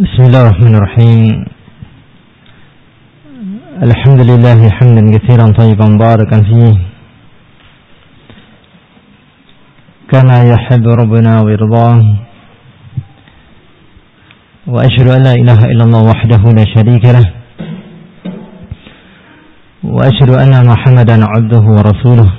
[0.00, 1.44] بسم الله الرحمن الرحيم.
[3.86, 6.74] الحمد لله حمدا كثيرا طيبا مباركا فيه.
[10.12, 12.00] كما يحب ربنا ويرضاه.
[14.66, 17.26] وأشهد أن لا إله إلا الله وحده لا شريك له.
[19.84, 22.30] وأشهد أن محمدا عبده ورسوله.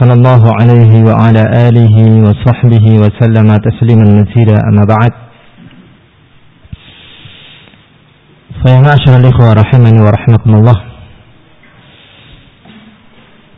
[0.00, 5.12] صلى الله عليه وعلى آله وصحبه وسلم تسليما مزيدا أما بعد.
[8.62, 10.78] Saya masyarakat ikhwah rahimani wa rahmatullah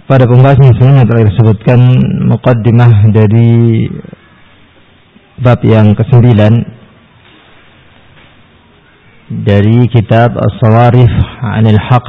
[0.09, 1.81] Pada pembahasan sebelumnya telah disebutkan
[2.33, 3.85] Muqaddimah dari
[5.45, 6.57] Bab yang kesembilan
[9.45, 11.13] Dari kitab As-Sawarif
[11.53, 12.07] Anil Haq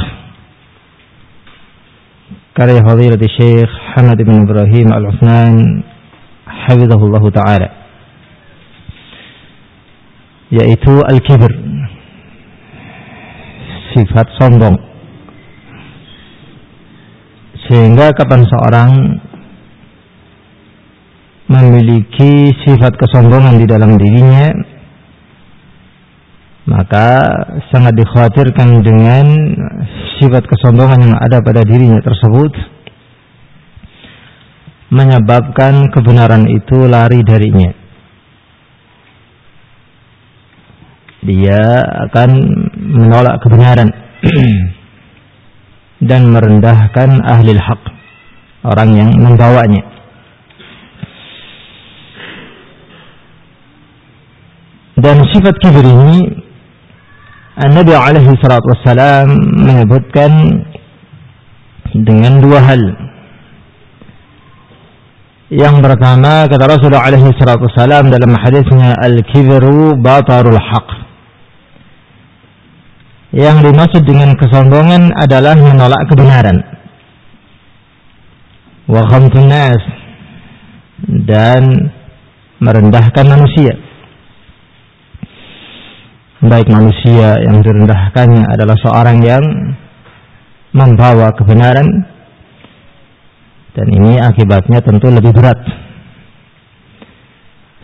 [2.56, 5.84] Karya Fadilat Syekh Hamad bin Ibrahim Al-Uthman
[6.48, 7.68] Hafizahullah Ta'ala
[10.48, 11.52] Yaitu Al-Kibr
[13.96, 14.76] sifat sombong
[17.66, 18.92] sehingga kapan seorang
[21.48, 24.52] memiliki sifat kesombongan di dalam dirinya
[26.66, 27.08] maka
[27.70, 29.26] sangat dikhawatirkan dengan
[30.18, 32.52] sifat kesombongan yang ada pada dirinya tersebut
[34.90, 37.72] menyebabkan kebenaran itu lari darinya.
[41.26, 42.30] Dia akan
[42.86, 43.90] menolak kebenaran
[46.10, 47.82] dan merendahkan ahli hak,
[48.70, 49.96] orang yang membawanya.
[54.96, 56.46] Dan sifat kibir ini
[57.56, 59.28] Nabi alaihi salatu wassalam
[59.60, 60.32] menyebutkan
[61.94, 62.82] dengan dua hal.
[65.54, 71.05] Yang pertama kata Rasulullah alaihi salatu wassalam dalam hadisnya al-kibru batarul haq.
[73.36, 76.64] Yang dimaksud dengan kesombongan adalah menolak kebenaran.
[78.88, 79.04] Wa
[79.44, 79.84] nas.
[81.04, 81.92] Dan
[82.64, 83.76] merendahkan manusia.
[86.40, 89.44] Baik manusia yang direndahkannya adalah seorang yang
[90.72, 92.08] membawa kebenaran.
[93.76, 95.85] Dan ini akibatnya tentu lebih berat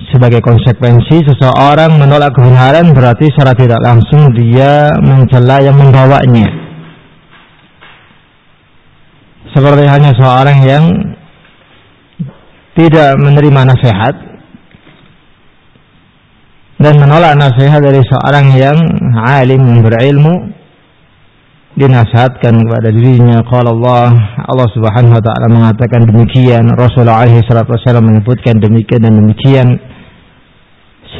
[0.09, 6.49] sebagai konsekuensi seseorang menolak kebenaran berarti secara tidak langsung dia mencela yang membawanya.
[9.51, 10.85] Seperti hanya seorang yang
[12.73, 14.15] tidak menerima nasihat
[16.81, 18.77] dan menolak nasihat dari seorang yang
[19.21, 20.55] alim berilmu
[21.75, 23.43] dinasihatkan kepada dirinya.
[23.47, 24.11] Kalau Allah
[24.47, 26.71] Allah Subhanahu wa taala mengatakan demikian.
[26.75, 29.67] Rasulullah alaihi salatu menyebutkan demikian dan demikian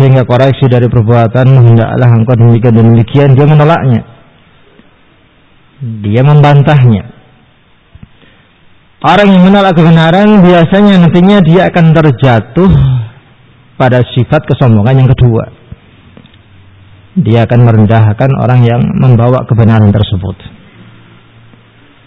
[0.01, 4.01] sehingga koreksi dari perbuatan hendaklah engkau demikian dan demikian dia menolaknya
[6.01, 7.03] dia membantahnya
[9.05, 12.71] orang yang menolak kebenaran biasanya nantinya dia akan terjatuh
[13.81, 15.43] pada sifat kesombongan yang kedua.
[17.17, 20.37] Dia akan merendahkan orang yang membawa kebenaran tersebut.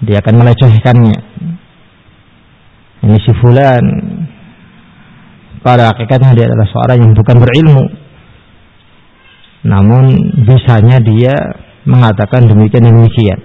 [0.06, 1.18] Dia akan melecehkannya.
[3.04, 3.84] Ini si fulan
[5.64, 7.84] pada hakikatnya dia adalah seorang yang bukan berilmu.
[9.64, 10.04] Namun
[10.44, 11.32] bisanya dia
[11.88, 13.40] mengatakan demikian dan demikian.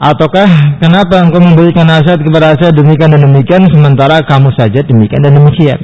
[0.00, 5.36] Ataukah kenapa engkau memberikan nasihat kepada saya demikian dan demikian sementara kamu saja demikian dan
[5.36, 5.80] demikian?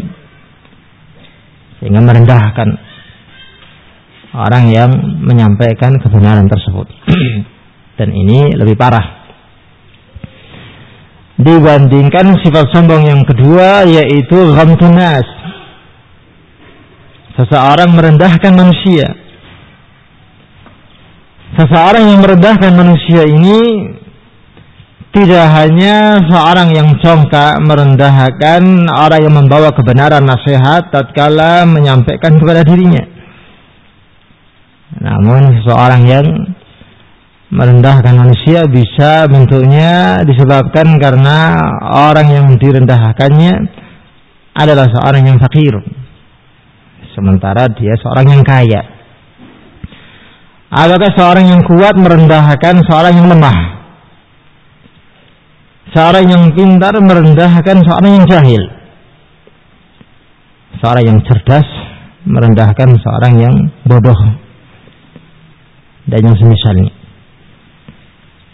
[1.80, 2.68] Sehingga merendahkan
[4.36, 6.88] orang yang menyampaikan kebenaran tersebut.
[8.00, 9.15] dan ini lebih parah.
[11.36, 15.26] Dibandingkan sifat sombong yang kedua yaitu ghamtunas.
[17.36, 19.12] Seseorang merendahkan manusia.
[21.60, 23.60] Seseorang yang merendahkan manusia ini
[25.16, 33.04] tidak hanya seorang yang congkak merendahkan orang yang membawa kebenaran nasihat tatkala menyampaikan kepada dirinya.
[35.00, 36.26] Namun seorang yang
[37.46, 41.54] merendahkan manusia bisa bentuknya disebabkan karena
[41.86, 43.54] orang yang direndahkannya
[44.56, 45.74] adalah seorang yang fakir.
[47.14, 48.82] Sementara dia seorang yang kaya.
[50.66, 53.58] Apakah seorang yang kuat merendahkan seorang yang lemah?
[55.94, 58.62] Seorang yang pintar merendahkan seorang yang jahil.
[60.82, 61.64] Seorang yang cerdas
[62.26, 63.54] merendahkan seorang yang
[63.86, 64.18] bodoh.
[66.10, 66.95] Dan yang semisalnya.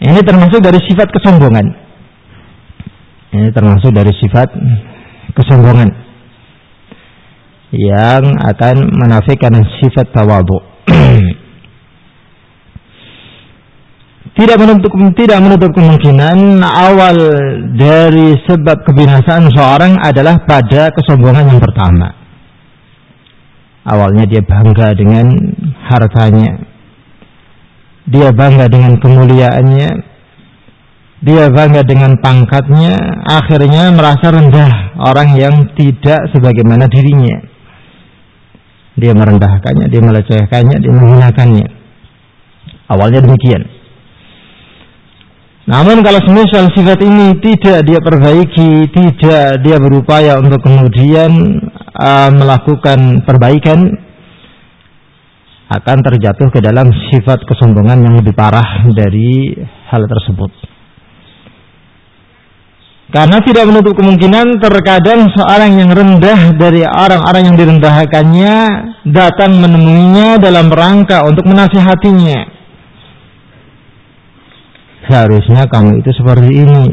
[0.03, 1.63] Ini termasuk dari sifat kesombongan.
[3.33, 4.51] Ini termasuk dari sifat
[5.31, 6.03] kesombongan.
[7.73, 9.49] yang akan menafikan
[9.81, 10.61] sifat tawadu.
[14.37, 17.17] tidak menutup tidak menutup kemungkinan awal
[17.73, 22.13] dari sebab kebinasaan seorang adalah pada kesombongan yang pertama.
[23.89, 25.33] Awalnya dia bangga dengan
[25.89, 26.72] hartanya.
[28.07, 29.89] Dia bangga dengan kemuliaannya.
[31.23, 37.39] Dia bangga dengan pangkatnya, akhirnya merasa rendah orang yang tidak sebagaimana dirinya.
[38.99, 41.67] Dia merendahkannya, dia melecehkannya, dia menghinakannya.
[42.91, 43.63] Awalnya demikian.
[45.63, 51.31] Namun kalau semisal sifat ini tidak dia perbaiki, tidak dia berupaya untuk kemudian
[51.95, 53.95] uh, melakukan perbaikan,
[55.73, 59.57] akan terjatuh ke dalam sifat kesombongan yang lebih parah dari
[59.89, 60.51] hal tersebut.
[63.13, 68.55] Karena tidak menutup kemungkinan terkadang seorang yang rendah dari orang-orang yang direndahkannya
[69.05, 72.41] datang menemuinya dalam rangka untuk menasihatinya.
[75.05, 76.83] Seharusnya kamu itu seperti ini.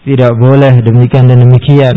[0.00, 1.96] Tidak boleh demikian dan demikian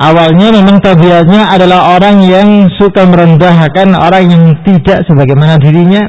[0.00, 6.00] awalnya memang tabiatnya adalah orang yang suka merendahkan orang yang tidak sebagaimana dirinya.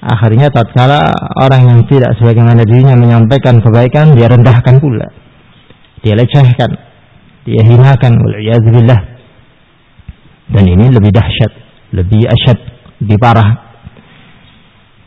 [0.00, 5.08] Akhirnya tatkala orang yang tidak sebagaimana dirinya menyampaikan kebaikan dia rendahkan pula.
[6.00, 6.70] Dia lecehkan.
[7.44, 8.16] Dia hinakan.
[8.16, 9.00] Waliyadzubillah.
[10.50, 12.58] Dan ini lebih dahsyat lebih asyad
[13.02, 13.50] lebih parah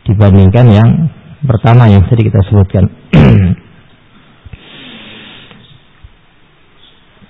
[0.04, 0.88] dibandingkan yang
[1.44, 2.84] pertama yang tadi kita sebutkan.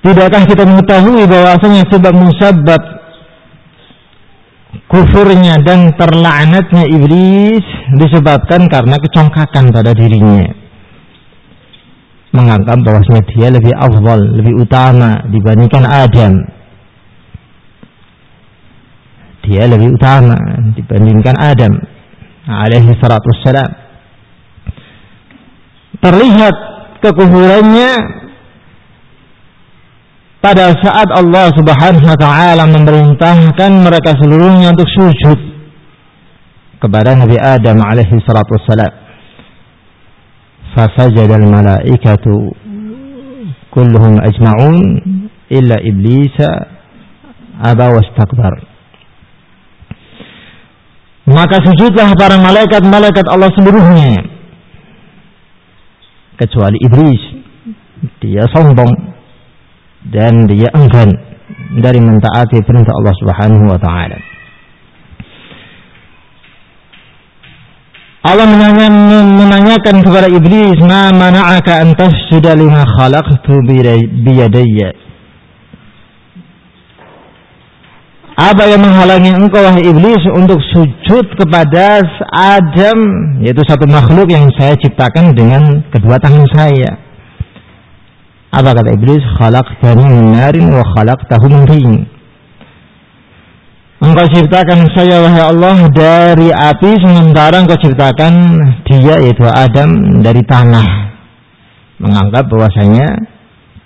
[0.04, 2.82] Tidakkah kita mengetahui bahwasanya sebab musabab
[4.84, 7.64] kufurnya dan terlaknatnya iblis
[7.96, 10.44] disebabkan karena kecongkakan pada dirinya.
[12.36, 16.32] Menganggap bahwasanya dia lebih awal, lebih utama dibandingkan Adam.
[19.48, 20.36] Dia lebih utama
[20.76, 21.72] dibandingkan Adam
[22.44, 23.72] alaihi salatu wassalam
[26.04, 26.56] terlihat
[27.00, 28.23] kekufurannya
[30.44, 35.40] pada saat Allah Subhanahu wa taala memerintahkan mereka seluruhnya untuk sujud
[36.84, 38.92] kepada Nabi Adam alaihi salatu wassalam
[40.76, 42.52] fasajada al-malaikatu
[43.72, 44.76] kulluhum ajma'un
[45.48, 46.68] illa iblisa
[47.64, 48.68] aba wastakbar.
[51.24, 54.28] Maka sujudlah para malaikat-malaikat Allah seluruhnya
[56.36, 57.22] kecuali iblis.
[58.20, 59.13] Dia sombong
[60.10, 61.12] dan dia enggan
[61.80, 64.18] dari mentaati perintah Allah Subhanahu wa taala
[68.24, 68.88] Allah menanya,
[69.20, 74.96] menanyakan kepada iblis, "Ma mana'aka an tasjuda lima khalaqtu bi yadayya?"
[78.34, 82.02] Apa yang menghalangi engkau wahai iblis untuk sujud kepada
[82.32, 82.98] Adam
[83.44, 87.03] yaitu satu makhluk yang saya ciptakan dengan kedua tangan saya.
[88.54, 89.24] Apa kata iblis?
[89.34, 91.92] Khalaqtani min narin wa khalaqtahu min tin.
[93.98, 98.34] Engkau ciptakan saya wahai Allah dari api sementara engkau ciptakan
[98.86, 100.86] dia yaitu Adam dari tanah.
[101.98, 103.06] Menganggap bahwasanya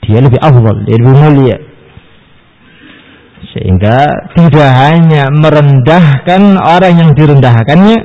[0.04, 1.58] dia lebih afdal, dia lebih mulia.
[3.56, 7.96] Sehingga tidak hanya merendahkan orang yang direndahkannya,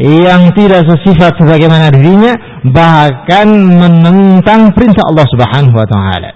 [0.00, 2.32] yang tidak sesifat sebagaimana dirinya,
[2.64, 6.32] bahkan menentang perintah Allah Subhanahu wa taala.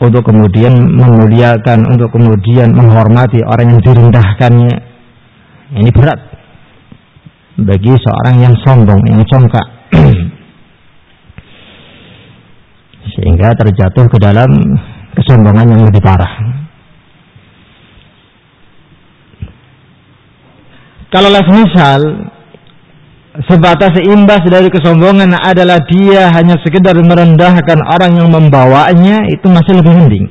[0.00, 4.74] Untuk kemudian memuliakan, untuk kemudian menghormati orang yang direndahkannya.
[5.70, 6.20] Ini berat
[7.60, 9.66] bagi seorang yang sombong, yang congkak.
[13.20, 14.48] sehingga terjatuh ke dalam
[15.18, 16.32] kesombongan yang lebih parah.
[21.10, 22.30] Kalau misal
[23.50, 29.90] sebatas imbas dari kesombongan adalah dia hanya sekedar merendahkan orang yang membawanya itu masih lebih
[29.90, 30.26] mending.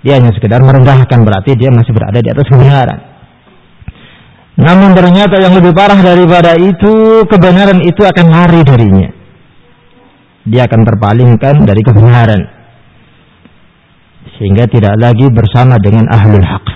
[0.00, 2.98] Dia hanya sekedar merendahkan berarti dia masih berada di atas kebenaran.
[4.56, 9.20] Namun ternyata yang lebih parah daripada itu kebenaran itu akan lari darinya
[10.46, 12.40] dia akan terpalingkan dari kebenaran
[14.40, 16.66] sehingga tidak lagi bersama dengan ahlul haq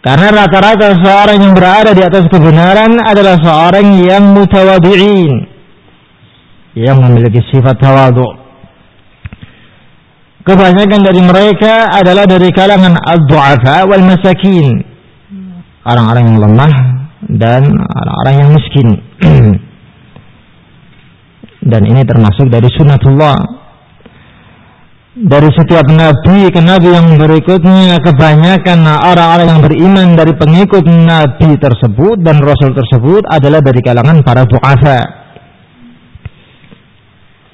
[0.00, 5.44] karena rata-rata seorang yang berada di atas kebenaran adalah seorang yang mutawadi'in.
[6.72, 8.24] Yang memiliki sifat tawadu.
[10.40, 14.80] Kebanyakan dari mereka adalah dari kalangan al-du'afa wal masakin.
[15.84, 16.74] Orang-orang yang lemah
[17.36, 18.88] dan orang-orang yang miskin.
[21.60, 23.59] Dan ini termasuk dari sunnatullah
[25.20, 32.24] dari setiap nabi ke nabi yang berikutnya kebanyakan orang-orang yang beriman dari pengikut nabi tersebut
[32.24, 35.00] dan rasul tersebut adalah dari kalangan para du'afa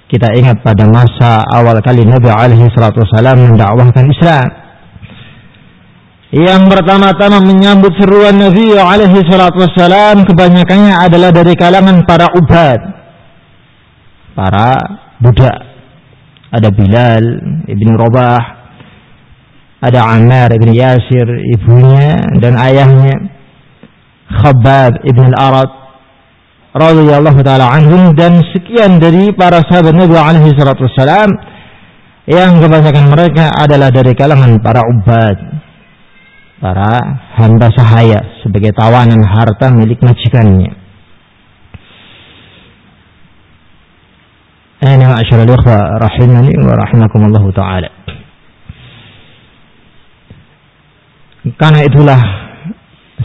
[0.07, 4.47] kita ingat pada masa awal kali Nabi alaihi salatu wasallam mendakwahkan Islam
[6.31, 12.81] yang pertama-tama menyambut seruan Nabi alaihi salatu wasallam kebanyakannya adalah dari kalangan para ubad
[14.39, 14.71] para
[15.19, 15.66] budak.
[16.55, 17.25] Ada Bilal
[17.67, 18.43] ibn Rabah,
[19.83, 21.27] ada Ammar ibn Yasir
[21.59, 23.17] ibunya dan ayahnya,
[24.27, 25.71] Khabbab ibn al-Arad
[26.77, 31.33] radhiyallahu taala anhum dan sekian dari para sahabat Nabi alaihi salatu wasalam
[32.29, 35.37] yang kebanyakan mereka adalah dari kalangan para ubad
[36.61, 36.93] para
[37.41, 40.86] hamba sahaya sebagai tawanan harta milik majikannya
[44.84, 47.90] أنا معشر الإخوة رحمني ورحمكم الله تعالى
[51.42, 52.22] karena itulah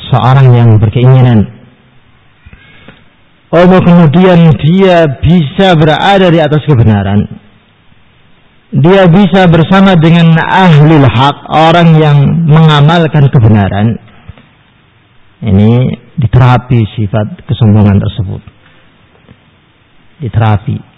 [0.08, 1.52] seorang yang berkeinginan
[3.52, 7.28] Oh kemudian dia bisa berada di atas kebenaran
[8.72, 14.00] Dia bisa bersama dengan ahli hak Orang yang mengamalkan kebenaran
[15.44, 15.72] Ini
[16.16, 18.42] diterapi sifat kesombongan tersebut
[20.24, 20.89] Diterapi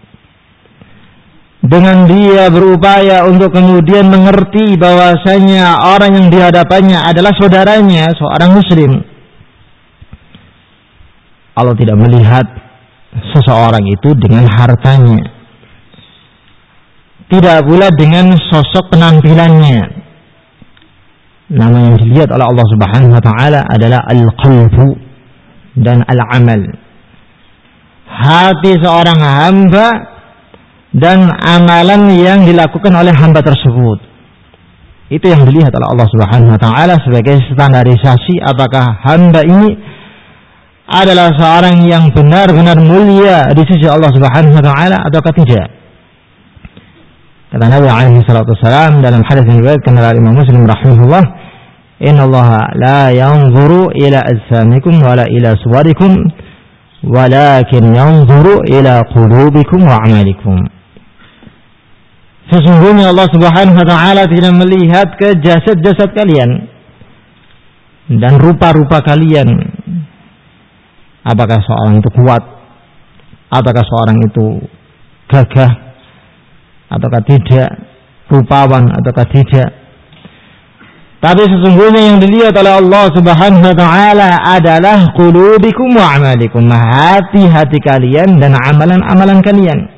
[1.64, 8.92] dengan dia berupaya untuk kemudian mengerti bahwasanya orang yang dihadapannya adalah saudaranya, seorang muslim.
[11.56, 12.44] Allah tidak melihat
[13.32, 15.24] seseorang itu dengan hartanya.
[17.32, 20.04] Tidak pula dengan sosok penampilannya.
[21.48, 25.00] Nama yang dilihat oleh Allah Subhanahu wa taala adalah al-qalbu
[25.80, 26.60] dan al-amal.
[28.04, 30.13] Hati seorang hamba
[30.94, 34.00] dan amalan yang dilakukan oleh hamba tersebut.
[35.10, 39.74] Itu yang dilihat oleh Allah Subhanahu wa taala sebagai standarisasi apakah hamba ini
[40.90, 45.68] adalah seorang yang benar-benar mulia di sisi Allah Subhanahu wa taala ataukah tidak.
[47.54, 51.24] Kata Nabi alaihi salatu wasalam dalam hadis yang diriwayatkan oleh Imam Muslim rahimahullah,
[52.02, 56.18] "Inna Allah la yanzuru ila ajsamikum wala ila suwarikum,
[57.06, 60.73] walakin yanzuru ila qulubikum wa amalikum."
[62.52, 66.68] Sesungguhnya Allah Subhanahu wa taala tidak melihat ke jasad-jasad kalian
[68.20, 69.48] dan rupa-rupa kalian.
[71.24, 72.44] Apakah seorang itu kuat?
[73.48, 74.60] Apakah seorang itu
[75.32, 75.72] gagah
[76.92, 77.70] ataukah tidak?
[78.28, 79.70] Rupawan ataukah tidak?
[81.24, 88.44] Tapi sesungguhnya yang dilihat oleh Allah Subhanahu wa taala adalah qulubikum wa amalikum, hati-hati kalian
[88.44, 89.93] dan amalan-amalan kalian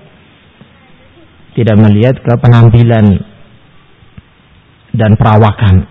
[1.56, 3.16] tidak melihat ke penampilan
[4.92, 5.88] dan perawakan.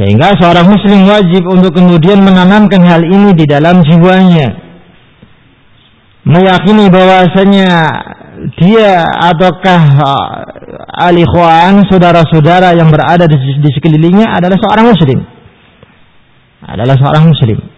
[0.00, 4.48] Sehingga seorang muslim wajib untuk kemudian menanamkan hal ini di dalam jiwanya.
[6.24, 7.68] Meyakini bahwasanya
[8.56, 15.20] dia ataukah uh, alikhwan saudara-saudara yang berada di, di sekelilingnya adalah seorang muslim.
[16.64, 17.69] Adalah seorang muslim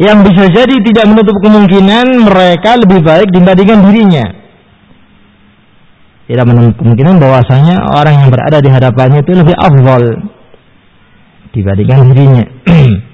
[0.00, 4.24] yang bisa jadi tidak menutup kemungkinan mereka lebih baik dibandingkan dirinya.
[6.24, 10.32] Tidak menutup kemungkinan bahwasanya orang yang berada di hadapannya itu lebih afdal
[11.52, 12.44] dibandingkan dirinya.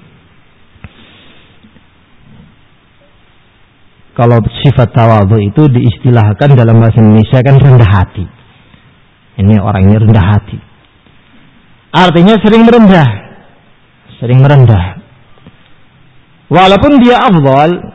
[4.19, 8.23] Kalau sifat tawadhu itu diistilahkan dalam bahasa Indonesia kan rendah hati.
[9.39, 10.59] Ini orang ini rendah hati.
[11.91, 13.07] Artinya sering merendah.
[14.19, 15.08] Sering merendah
[16.49, 17.93] Walaupun dia afdal,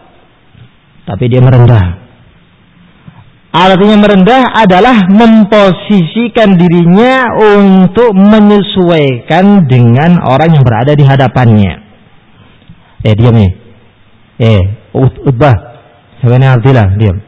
[1.10, 2.06] tapi dia merendah.
[3.54, 11.72] Artinya merendah adalah memposisikan dirinya untuk menyesuaikan dengan orang yang berada di hadapannya.
[13.06, 13.52] Eh diam nih.
[14.42, 15.54] Eh utbah.
[16.18, 17.18] Sebenarnya artilah diam.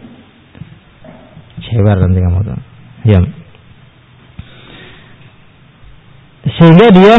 [1.62, 2.58] Cewer nanti kamu tuh.
[3.06, 3.24] Diam.
[6.58, 7.18] Sehingga dia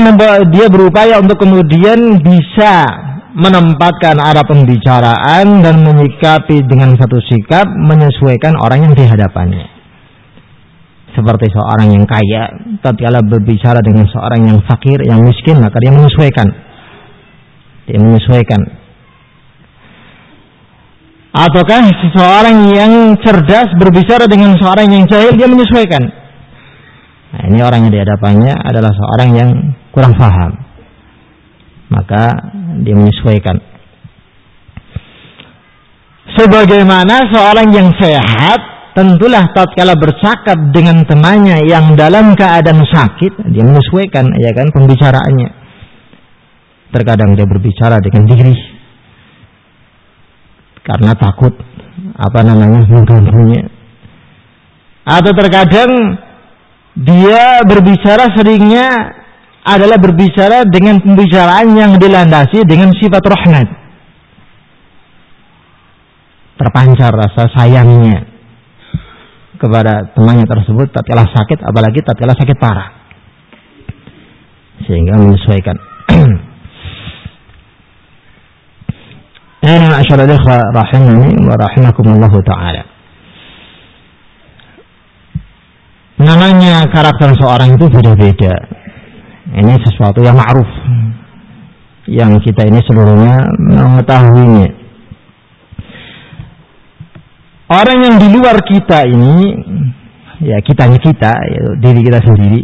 [0.51, 3.06] dia berupaya untuk kemudian bisa
[3.37, 9.77] menempatkan arah pembicaraan dan menyikapi dengan satu sikap menyesuaikan orang yang dihadapannya.
[11.13, 12.49] Seperti seorang yang kaya,
[12.81, 16.47] tatkala berbicara dengan seorang yang fakir, yang miskin, maka dia menyesuaikan.
[17.89, 18.61] Dia menyesuaikan.
[21.37, 26.03] Ataukah seseorang yang cerdas berbicara dengan seorang yang jahil, dia menyesuaikan.
[27.37, 29.49] Nah, ini orang yang dihadapannya adalah seorang yang
[29.93, 30.66] kurang paham
[31.87, 32.35] maka
[32.83, 33.57] dia menyesuaikan.
[36.37, 38.59] Sebagaimana seorang yang sehat
[38.93, 45.49] tentulah tatkala bercakap dengan temannya yang dalam keadaan sakit, dia menyesuaikan ya kan pembicaraannya.
[46.91, 48.55] Terkadang dia berbicara dengan diri
[50.87, 51.51] karena takut
[52.15, 53.67] apa namanya mengganggunya.
[55.07, 55.91] Atau terkadang
[56.95, 58.87] dia berbicara seringnya
[59.67, 63.67] adalah berbicara dengan pembicaraan yang dilandasi dengan sifat rahmat.
[66.57, 68.25] Terpancar rasa sayangnya
[69.59, 72.95] kepada temannya tersebut tatkala sakit apalagi tatkala sakit parah.
[74.87, 75.75] Sehingga menyesuaikan.
[79.67, 80.23] Ini asyara
[80.71, 82.83] rahimani wa rahimakumullah ta'ala.
[86.17, 88.86] Namanya karakter seorang itu beda-beda
[89.47, 90.67] Ini sesuatu yang ma'ruf
[92.07, 94.87] Yang kita ini seluruhnya mengetahuinya
[97.67, 99.51] Orang yang di luar kita ini,
[100.39, 102.63] ya kitanya kita, ya, diri kita sendiri,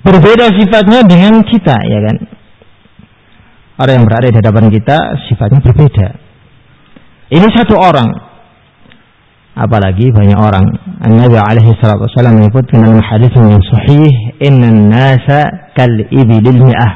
[0.00, 2.16] berbeda sifatnya dengan kita, ya kan?
[3.76, 6.08] Orang yang berada di hadapan kita sifatnya berbeda.
[7.28, 8.08] Ini satu orang,
[9.52, 10.64] apalagi banyak orang.
[11.04, 16.92] Nabi alaihi salatu wasallam menyebut dalam hadis yang sahih, "Inna nasa kal ibilil mi'ah."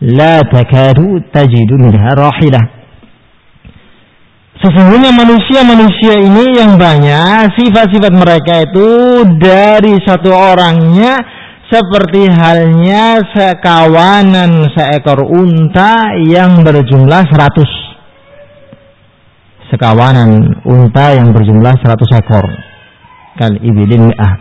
[0.00, 2.80] La takadu tajidu minha rahilah.
[4.60, 8.88] Sesungguhnya manusia-manusia ini yang banyak sifat-sifat mereka itu
[9.40, 11.16] dari satu orangnya
[11.72, 17.79] seperti halnya sekawanan seekor unta yang berjumlah seratus.
[19.70, 22.42] Sekawanan unta yang berjumlah seratus ekor.
[23.38, 24.34] Kal ibilin mi'ah.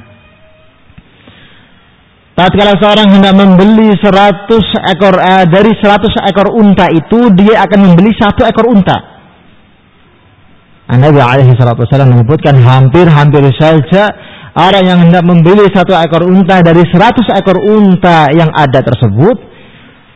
[2.34, 8.15] Tatkala seorang hendak membeli seratus ekor eh, dari seratus ekor unta itu dia akan membeli
[8.15, 8.98] satu ekor unta.
[10.89, 14.10] Nabi alaihi salatu wasallam menyebutkan hampir-hampir saja
[14.58, 19.38] orang yang hendak membeli satu ekor unta dari seratus ekor unta yang ada tersebut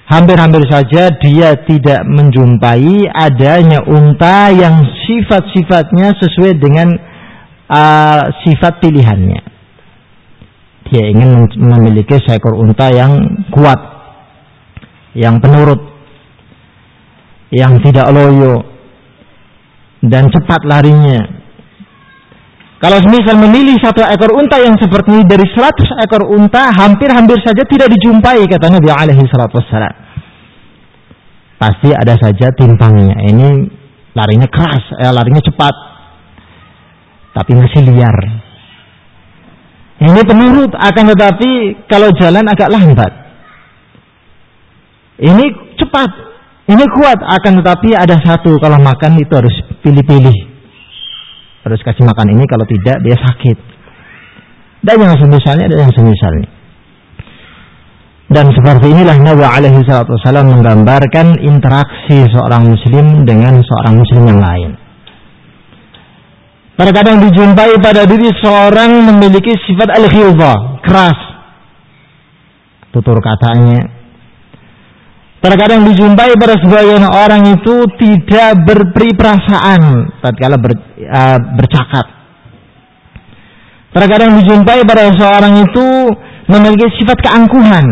[0.08, 6.92] hampir-hampir saja dia tidak menjumpai adanya unta yang sifat-sifatnya sesuai dengan
[7.72, 9.42] uh, sifat pilihannya.
[10.92, 13.18] Dia ingin memiliki seekor unta yang
[13.50, 13.80] kuat,
[15.18, 15.80] yang penurut,
[17.50, 18.62] yang tidak loyo,
[20.04, 21.33] dan cepat larinya.
[22.84, 27.64] Kalau misal memilih satu ekor unta yang seperti ini dari seratus ekor unta, hampir-hampir saja
[27.64, 29.96] tidak dijumpai kata Nabi alaihi salatu wassalam.
[31.56, 33.16] Pasti ada saja timpangnya.
[33.24, 33.48] Ini
[34.12, 35.72] larinya keras, eh, larinya cepat.
[37.32, 38.18] Tapi masih liar.
[40.04, 41.52] Ini penurut akan tetapi
[41.88, 43.12] kalau jalan agak lambat.
[45.24, 45.46] Ini
[45.80, 46.12] cepat,
[46.68, 50.53] ini kuat akan tetapi ada satu kalau makan itu harus pilih-pilih.
[51.64, 53.58] Harus kasih makan ini kalau tidak dia sakit.
[54.84, 56.50] Dan yang semisalnya dan yang semisalnya.
[58.34, 64.40] Dan seperti inilah Nabi alaihi salatu wasallam menggambarkan interaksi seorang muslim dengan seorang muslim yang
[64.42, 64.72] lain.
[66.74, 71.20] Terkadang dijumpai pada diri seorang memiliki sifat al-khilzah, keras.
[72.90, 74.03] Tutur katanya,
[75.44, 80.72] Terkadang dijumpai pada sebagian orang itu tidak berperi perasaan tatkala ber,
[81.04, 82.08] uh, bercakap.
[83.92, 85.86] Terkadang dijumpai pada seorang itu
[86.48, 87.86] memiliki sifat keangkuhan.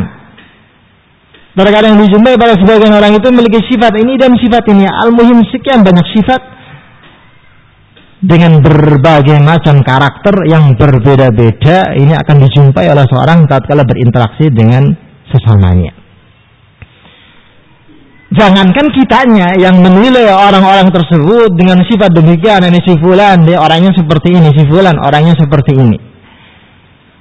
[1.52, 4.88] Terkadang dijumpai pada sebagian orang itu memiliki sifat ini dan sifat ini.
[4.88, 6.42] Al-muhim sekian banyak sifat
[8.24, 14.88] dengan berbagai macam karakter yang berbeda-beda ini akan dijumpai oleh seorang tatkala berinteraksi dengan
[15.28, 16.01] sesamanya.
[18.32, 24.32] Jangankan kitanya yang menilai orang-orang tersebut dengan sifat demikian, ini si fulan, dia orangnya seperti
[24.32, 26.00] ini, si fulan orangnya seperti ini.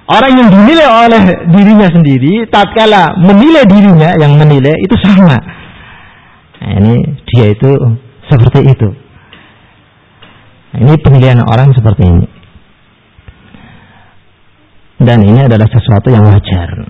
[0.07, 5.35] Orang yang dinilai oleh dirinya sendiri, tatkala menilai dirinya yang menilai itu sama.
[6.63, 6.95] Nah, ini
[7.27, 7.71] dia itu
[8.31, 8.89] seperti itu.
[10.71, 12.27] Nah, ini penilaian orang seperti ini.
[14.95, 16.87] Dan ini adalah sesuatu yang wajar.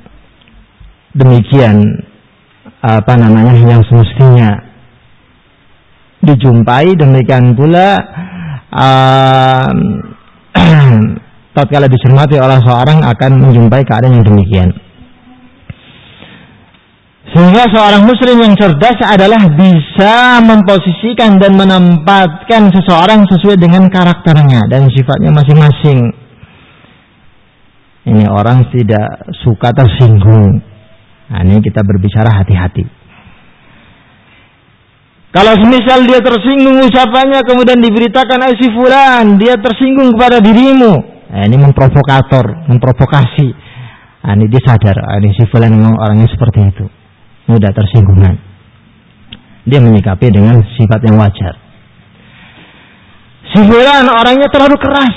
[1.18, 2.11] Demikian
[2.82, 4.58] apa namanya yang semestinya.
[6.22, 7.98] Dijumpai demikian pula
[8.74, 9.70] uh,
[11.56, 14.70] tatkala dicermati oleh seorang akan menjumpai keadaan yang demikian.
[17.32, 24.92] Sehingga seorang muslim yang cerdas adalah bisa memposisikan dan menempatkan seseorang sesuai dengan karakternya dan
[24.92, 26.12] sifatnya masing-masing.
[28.04, 30.71] Ini orang tidak suka tersinggung
[31.32, 32.84] Nah, ini kita berbicara hati-hati.
[35.32, 40.92] Kalau semisal dia tersinggung ucapannya kemudian diberitakan si fulan dia tersinggung kepada dirimu.
[41.32, 43.48] Nah, ini memprovokator, memprovokasi.
[44.28, 46.86] Nah, ini dia sadar, ah, ini si fulan memang orangnya seperti itu.
[47.48, 48.36] Mudah tersinggungan.
[49.64, 51.56] Dia menyikapi dengan sifat yang wajar.
[53.56, 55.16] Si fulan orangnya terlalu keras.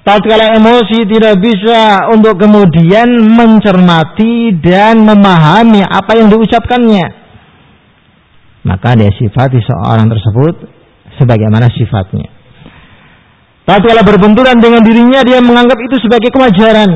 [0.00, 7.20] Tatkala emosi tidak bisa untuk kemudian mencermati dan memahami apa yang diucapkannya
[8.60, 10.68] maka dia sifati seorang tersebut
[11.16, 12.28] sebagaimana sifatnya.
[13.64, 16.90] Tapi kalau berbenturan dengan dirinya dia menganggap itu sebagai kewajaran.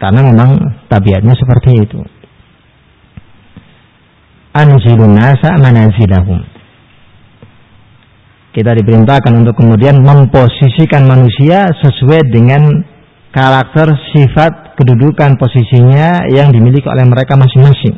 [0.00, 0.50] Karena memang
[0.88, 2.00] tabiatnya seperti itu.
[4.54, 6.40] Anzilun nasa manazilahum.
[8.60, 12.84] Kita diperintahkan untuk kemudian memposisikan manusia sesuai dengan
[13.32, 17.96] karakter, sifat, kedudukan, posisinya yang dimiliki oleh mereka masing-masing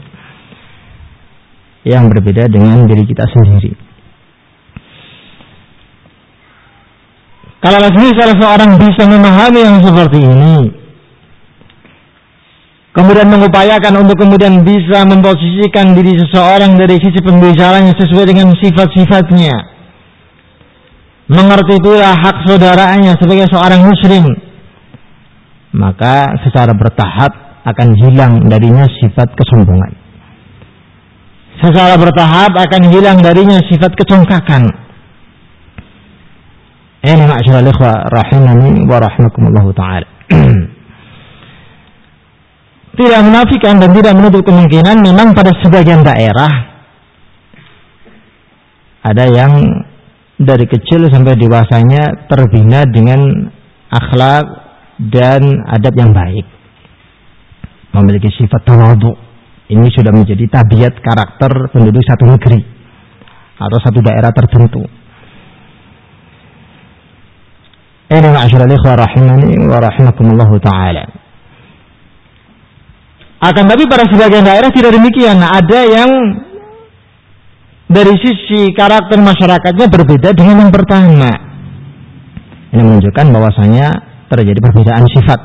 [1.83, 3.75] yang berbeda dengan diri kita sendiri.
[7.59, 10.71] Kalau salah seorang bisa memahami yang seperti ini,
[12.95, 19.72] kemudian mengupayakan untuk kemudian bisa memposisikan diri seseorang dari sisi pembicaranya sesuai dengan sifat-sifatnya,
[21.33, 24.25] mengerti pula hak saudaranya sebagai seorang muslim,
[25.73, 27.33] maka secara bertahap
[27.65, 30.03] akan hilang darinya sifat kesombongan
[31.63, 34.67] secara bertahap akan hilang darinya sifat kecongkakan.
[37.03, 40.09] Ini ma'asyiral ikhwa rahimani wa rahimakumullah taala.
[42.99, 46.53] tidak menafikan dan tidak menutup kemungkinan memang pada sebagian daerah
[49.03, 49.67] ada yang
[50.43, 53.51] dari kecil sampai dewasanya terbina dengan
[53.91, 54.45] akhlak
[54.99, 56.47] dan adab yang baik
[57.93, 59.13] memiliki sifat tawadhu
[59.73, 62.61] ini sudah menjadi tabiat karakter penduduk satu negeri
[63.57, 64.85] atau satu daerah tertentu.
[68.13, 71.05] Ini ma'asyiral ikhwah rahimani wa taala.
[73.43, 75.41] Akan tapi pada sebagian daerah tidak demikian.
[75.41, 76.11] Ada yang
[77.93, 81.31] dari sisi karakter masyarakatnya berbeda dengan yang pertama.
[82.73, 83.87] Ini menunjukkan bahwasanya
[84.33, 85.41] terjadi perbedaan sifat.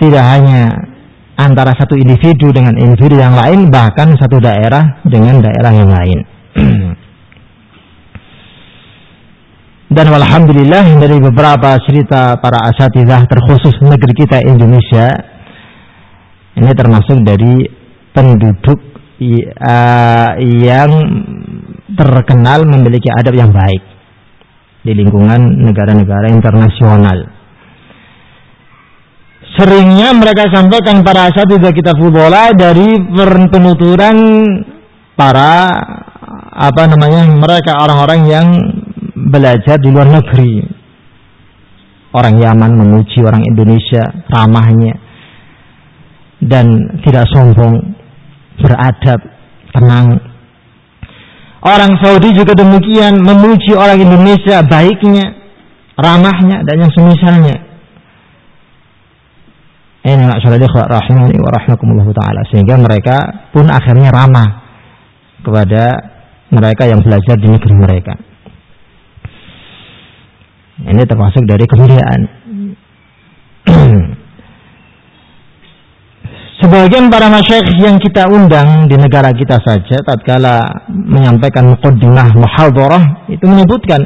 [0.00, 0.72] Tidak hanya
[1.40, 6.18] antara satu individu dengan individu yang lain bahkan satu daerah dengan daerah yang lain
[9.96, 15.08] dan alhamdulillah dari beberapa cerita para asatidah terkhusus negeri kita Indonesia
[16.60, 17.64] ini termasuk dari
[18.12, 18.89] penduduk
[20.40, 20.90] yang
[21.92, 23.82] terkenal memiliki adab yang baik
[24.80, 27.28] di lingkungan negara-negara internasional.
[29.60, 32.96] Seringnya mereka sampaikan para juga kita fudola dari
[33.52, 34.16] penuturan
[35.12, 35.68] para
[36.50, 38.46] apa namanya mereka orang-orang yang
[39.28, 40.80] belajar di luar negeri.
[42.10, 44.02] Orang Yaman memuji orang Indonesia
[44.32, 44.96] ramahnya
[46.40, 47.99] dan tidak sombong
[48.60, 49.20] beradab
[49.74, 50.20] tenang
[51.64, 55.36] orang Saudi juga demikian memuji orang Indonesia baiknya
[55.96, 57.70] ramahnya dan yang semisalnya
[60.00, 64.64] ini rahimani wa rahimakumullah taala sehingga mereka pun akhirnya ramah
[65.44, 65.84] kepada
[66.48, 68.14] mereka yang belajar di negeri mereka.
[70.80, 72.39] Ini termasuk dari kemuliaan.
[76.60, 80.60] Sebagian para masyayikh yang kita undang di negara kita saja tatkala
[80.92, 84.04] menyampaikan muqaddimah muhadharah itu menyebutkan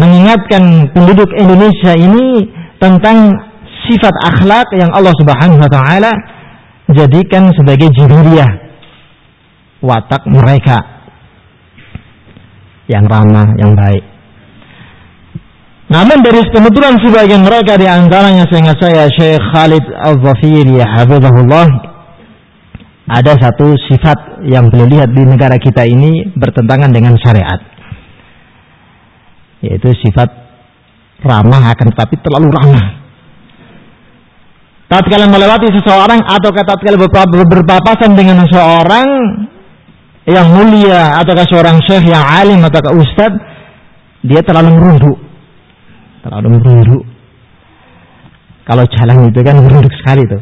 [0.00, 2.48] mengingatkan penduduk Indonesia ini
[2.80, 3.36] tentang
[3.84, 6.12] sifat akhlak yang Allah Subhanahu wa taala
[6.88, 8.48] jadikan sebagai jibiliyah
[9.84, 10.80] watak mereka
[12.88, 14.13] yang ramah, yang baik.
[15.94, 21.70] Namun dari penuturan sebagian mereka di antaranya sehingga saya Syekh Khalid Al-Zafiri Habibullah
[23.06, 27.62] ada satu sifat yang beliau lihat di negara kita ini bertentangan dengan syariat.
[29.62, 30.26] Yaitu sifat
[31.22, 32.86] ramah akan tetapi terlalu ramah.
[34.90, 36.98] Tatkala melewati seseorang atau tatkala
[37.46, 39.08] berpapasan dengan seseorang
[40.26, 43.30] yang mulia atau seorang syekh yang alim atau ustad
[44.26, 45.23] dia terlalu merunduk
[46.24, 47.04] terlalu merunduk
[48.64, 50.40] kalau jalan itu kan merunduk sekali tuh.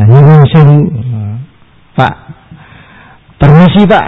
[0.00, 0.80] Ini seru
[1.92, 2.14] pak
[3.36, 4.06] permisi pak.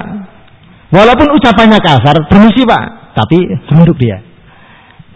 [0.91, 3.13] Walaupun ucapannya kasar permisi pak.
[3.13, 4.25] Tapi merunduk dia.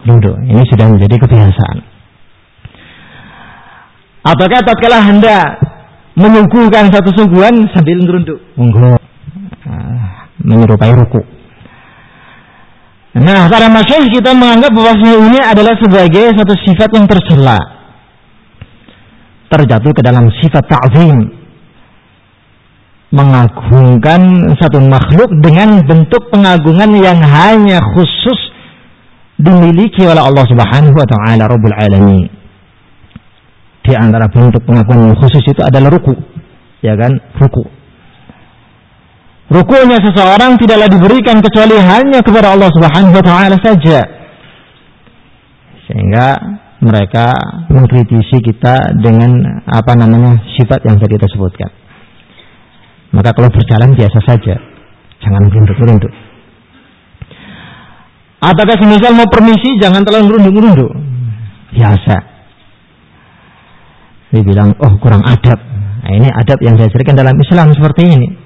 [0.05, 1.77] Merunduk ini sudah menjadi kebiasaan.
[4.25, 5.45] Apakah tatkala hendak
[6.13, 8.39] menyuguhkan satu sungguhan sambil ngerunduk.
[9.65, 11.34] Nah, menyerupai ruku.
[13.15, 17.59] Nah, para masyayikh kita menganggap bahwa ini adalah sebagai satu sifat yang tercela.
[19.47, 21.23] Terjatuh ke dalam sifat ta'zim.
[23.15, 28.51] Mengagungkan satu makhluk dengan bentuk pengagungan yang hanya khusus
[29.39, 32.27] dimiliki oleh Allah Subhanahu wa taala Rabbul Alamin.
[33.79, 36.19] Di antara bentuk pengagungan yang khusus itu adalah ruku.
[36.83, 37.15] Ya kan?
[37.39, 37.63] Ruku.
[39.45, 44.01] Rukunya seseorang tidaklah diberikan kecuali hanya kepada Allah Subhanahu wa taala saja.
[45.85, 46.27] Sehingga
[46.81, 47.37] mereka
[47.69, 51.69] mengkritisi kita dengan apa namanya sifat yang tadi kita sebutkan.
[53.13, 54.57] Maka kalau berjalan biasa saja,
[55.21, 56.13] jangan merunduk-merunduk.
[58.41, 60.91] Apakah semisal mau permisi jangan terlalu merunduk-merunduk.
[61.69, 62.15] Biasa.
[64.33, 65.61] Dia bilang, oh kurang adab.
[66.01, 68.44] Nah, ini adab yang diajarkan dalam Islam seperti ini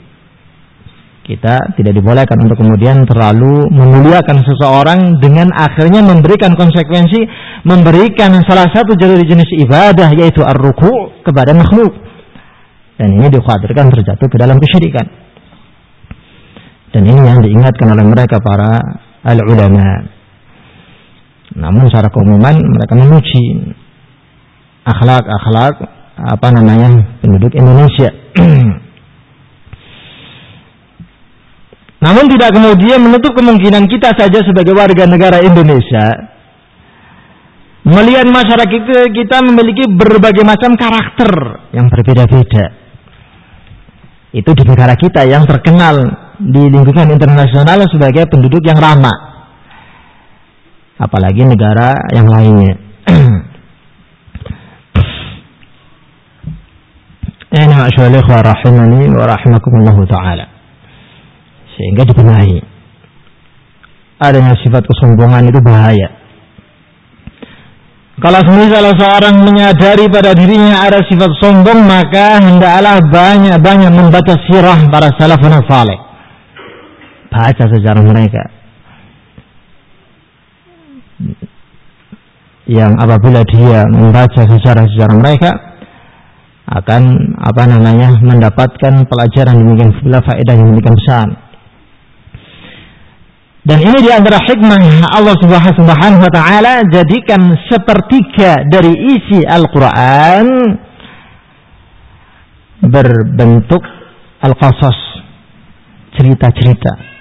[1.29, 7.21] kita tidak dibolehkan untuk kemudian terlalu memuliakan seseorang dengan akhirnya memberikan konsekuensi
[7.69, 10.89] memberikan salah satu jalur jenis ibadah yaitu ar-ruku
[11.21, 11.93] kepada makhluk.
[12.97, 15.05] Dan ini dikhawatirkan terjatuh ke dalam kesyirikan.
[16.97, 18.81] Dan ini yang diingatkan oleh mereka para
[19.21, 20.09] al-ulama.
[21.61, 23.69] Namun secara keumuman mereka memuji
[24.81, 25.77] akhlak-akhlak
[26.17, 28.09] apa namanya penduduk Indonesia
[31.99, 36.31] Namun tidak kemudian menutup kemungkinan kita saja sebagai warga negara Indonesia
[37.83, 41.31] melihat masyarakat kita memiliki berbagai macam karakter
[41.75, 42.65] yang berbeda-beda.
[44.29, 46.07] Itu di negara kita yang terkenal
[46.39, 49.49] di lingkungan internasional sebagai penduduk yang ramah.
[50.99, 52.73] Apalagi negara yang lainnya.
[57.49, 60.58] Ya, rahimani wa rahimakumullah ta'ala
[61.79, 62.59] sehingga dibenahi.
[64.19, 66.11] Adanya sifat kesombongan itu bahaya.
[68.19, 75.07] Kalau misalnya seorang menyadari pada dirinya ada sifat sombong, maka hendaklah banyak-banyak membaca sirah para
[75.15, 75.95] salafun saleh.
[77.31, 78.43] Baca sejarah mereka.
[82.67, 85.51] Yang apabila dia membaca sejarah-sejarah mereka,
[86.69, 91.48] akan apa namanya mendapatkan pelajaran demikian pula faedah yang demikian besar.
[93.59, 100.47] Dan ini di antara hikmah Allah Subhanahu wa taala jadikan sepertiga dari isi Al-Qur'an
[102.79, 103.83] berbentuk
[104.39, 104.95] al-qasas,
[106.15, 107.11] cerita-cerita.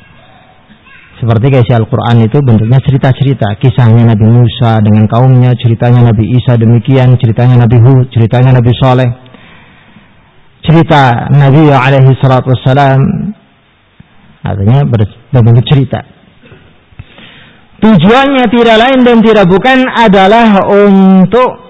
[1.19, 3.59] Seperti isi Al-Quran itu bentuknya cerita-cerita.
[3.59, 9.11] Kisahnya Nabi Musa dengan kaumnya, ceritanya Nabi Isa demikian, ceritanya Nabi Hud, ceritanya Nabi Saleh.
[10.63, 13.03] Cerita Nabi alaihi salatu wassalam
[14.47, 16.18] artinya berbentuk cerita.
[17.79, 21.69] Tujuannya tidak lain dan tidak bukan adalah untuk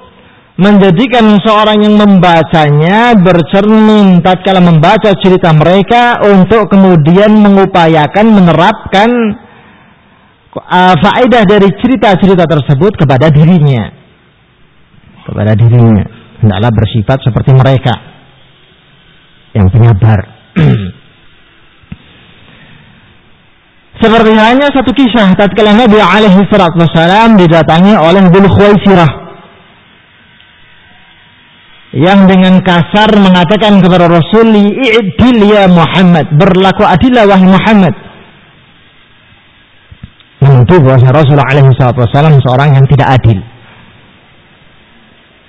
[0.59, 9.09] menjadikan seorang yang membacanya bercermin tatkala membaca cerita mereka untuk kemudian mengupayakan menerapkan
[10.57, 13.93] uh, faedah dari cerita-cerita tersebut kepada dirinya.
[15.29, 16.05] Kepada dirinya.
[16.41, 17.95] Hendaklah bersifat seperti mereka.
[19.55, 20.19] Yang penyabar
[23.99, 29.11] Seperti hanya satu kisah tatkala Nabi alaihi salatu wasalam didatangi oleh Dhul Khuwaisirah.
[31.99, 37.95] Yang dengan kasar mengatakan kepada Rasul i'dil ya Muhammad berlaku adillah wahai Muhammad.
[40.47, 43.43] Menuduh bahwa Rasul alaihi salatu wasalam seorang yang tidak adil.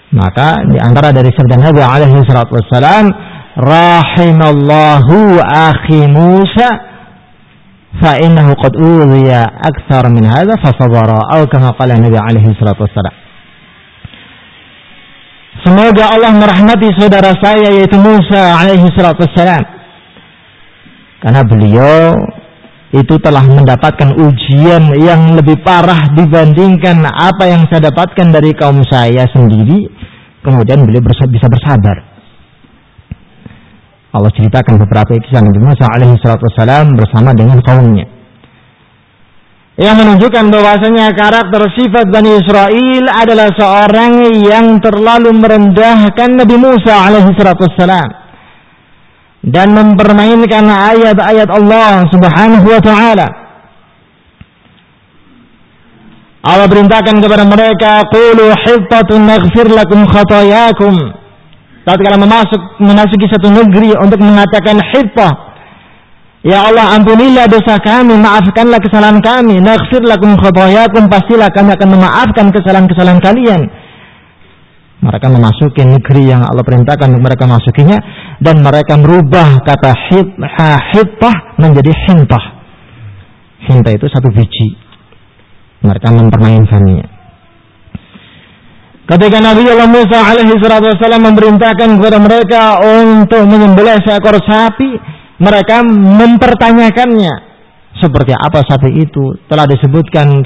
[0.10, 3.14] Maka di antara dari sabda Nabi alaihi salatu wasalam
[3.62, 6.70] rahimallahu akhi Musa
[8.03, 9.31] فإنه قد أوذي
[9.71, 13.17] أكثر من هذا فصبر أو كما قال النبي عليه الصلاة والسلام
[15.65, 19.65] Semoga Allah merahmati saudara saya yaitu Musa alaihi salatu wassalam.
[21.25, 22.13] Karena beliau
[22.93, 29.25] itu telah mendapatkan ujian yang lebih parah dibandingkan apa yang saya dapatkan dari kaum saya
[29.33, 29.89] sendiri.
[30.45, 32.08] Kemudian beliau bisa bersabar.
[34.10, 38.10] Allah ceritakan beberapa kisah Nabi Musa alaihi salatu wassalam bersama dengan kaumnya.
[39.78, 47.32] Yang menunjukkan bahwasanya karakter sifat Bani Israel adalah seorang yang terlalu merendahkan Nabi Musa alaihi
[47.38, 48.10] salatu wassalam
[49.46, 53.28] dan mempermainkan ayat-ayat Allah Subhanahu wa taala.
[56.40, 61.19] Allah perintahkan kepada mereka, "Qulu hittatun naghfir lakum khatayakum."
[61.88, 65.50] Tatkala memasuk memasuki satu negeri untuk mengatakan hibbah
[66.40, 72.48] Ya Allah ampunilah dosa kami, maafkanlah kesalahan kami, naghfir lakum khotoyakum, pastilah kami akan memaafkan
[72.56, 73.62] kesalahan-kesalahan kalian.
[75.04, 78.00] Mereka memasuki negeri yang Allah perintahkan untuk mereka masukinya
[78.40, 79.92] dan mereka merubah kata
[80.96, 82.44] hittah menjadi hintah.
[83.68, 84.80] Hintah itu satu biji.
[85.84, 87.19] Mereka mempermainkannya.
[89.10, 95.02] Ketika Nabi Allah Musa alaihi wasallam memerintahkan kepada mereka untuk menyembelih seekor sapi,
[95.42, 97.34] mereka mempertanyakannya
[97.98, 99.34] seperti apa sapi itu?
[99.50, 100.46] Telah disebutkan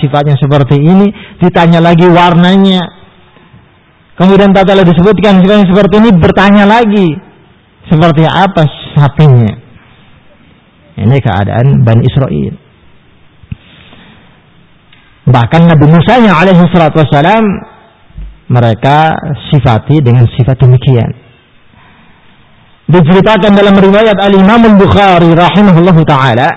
[0.00, 1.12] sifatnya seperti ini
[1.44, 2.80] ditanya lagi warnanya.
[4.16, 7.08] Kemudian telah disebutkan sifatnya seperti ini bertanya lagi
[7.84, 8.64] seperti apa
[8.96, 9.52] sapinya?
[10.96, 12.54] Ini keadaan Bani Israel.
[15.28, 17.44] Bahkan Nabi Musa yang alaihi salatu wassalam
[18.50, 19.14] mereka
[19.48, 21.10] sifati dengan sifat demikian
[22.90, 26.48] diceritakan dalam riwayat Al-Imam Al-Bukhari rahimahullah taala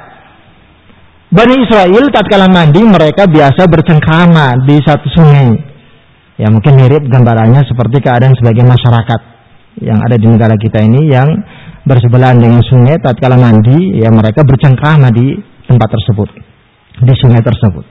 [1.33, 5.49] Bani Israel tatkala mandi mereka biasa bercengkrama di satu sungai.
[6.37, 9.19] Ya mungkin mirip gambarannya seperti keadaan sebagai masyarakat
[9.81, 11.25] yang ada di negara kita ini yang
[11.89, 15.33] bersebelahan dengan sungai tatkala mandi ya mereka bercengkrama di
[15.65, 16.29] tempat tersebut
[17.01, 17.85] di sungai tersebut.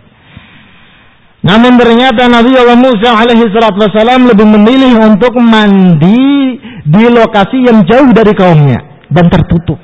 [1.42, 6.54] Namun ternyata Nabi Allah Musa alaihi salatu wasalam lebih memilih untuk mandi
[6.86, 8.78] di lokasi yang jauh dari kaumnya
[9.10, 9.78] dan tertutup.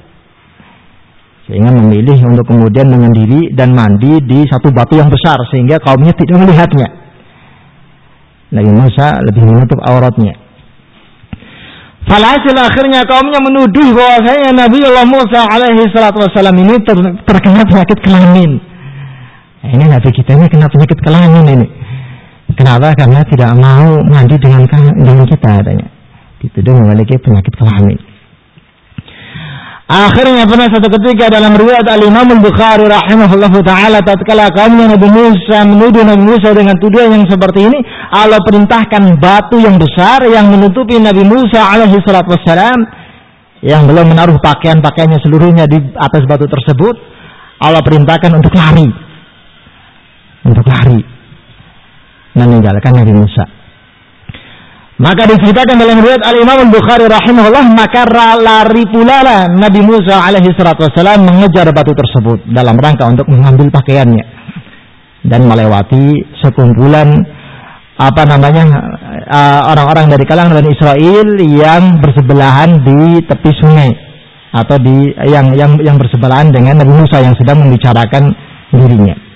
[1.50, 6.46] Sehingga memilih untuk kemudian menyendiri dan mandi di satu batu yang besar sehingga kaumnya tidak
[6.46, 6.88] melihatnya.
[8.54, 10.38] Nabi Musa lebih menutup auratnya.
[12.06, 16.78] Falhasil akhirnya kaumnya menuduh bahwasanya Nabi Allah Musa alaihi salatu wasalam ini
[17.26, 18.67] terkena penyakit kelamin
[19.66, 21.66] ini Nabi kita ini kena penyakit kelamin ini.
[22.54, 22.94] Kenapa?
[22.94, 24.62] Karena tidak mau mandi dengan
[24.94, 25.88] dengan kita adanya.
[26.38, 27.98] Dituduh memiliki penyakit kelamin.
[29.88, 35.08] Akhirnya pernah satu ketika dalam riwayat Al Imam Al Bukhari rahimahullah taala tatkala kaumnya Nabi
[35.08, 37.80] Musa menuduh Nabi Musa dengan tuduhan yang seperti ini,
[38.12, 42.78] Allah perintahkan batu yang besar yang menutupi Nabi Musa alaihi salatu wassalam
[43.64, 46.94] yang belum menaruh pakaian-pakaiannya seluruhnya di atas batu tersebut.
[47.64, 49.07] Allah perintahkan untuk lari
[50.46, 51.00] untuk lari
[52.38, 53.44] meninggalkan Nabi Musa.
[54.98, 58.02] Maka diceritakan dalam riwayat Al Imam Bukhari rahimahullah maka
[58.34, 64.26] lari pula Nabi Musa alaihi salatu wasallam mengejar batu tersebut dalam rangka untuk mengambil pakaiannya
[65.22, 67.14] dan melewati sekumpulan
[67.98, 68.62] apa namanya
[69.30, 73.90] uh, orang-orang dari kalangan Bani Israel yang bersebelahan di tepi sungai
[74.50, 78.34] atau di yang yang yang bersebelahan dengan Nabi Musa yang sedang membicarakan
[78.74, 79.27] dirinya.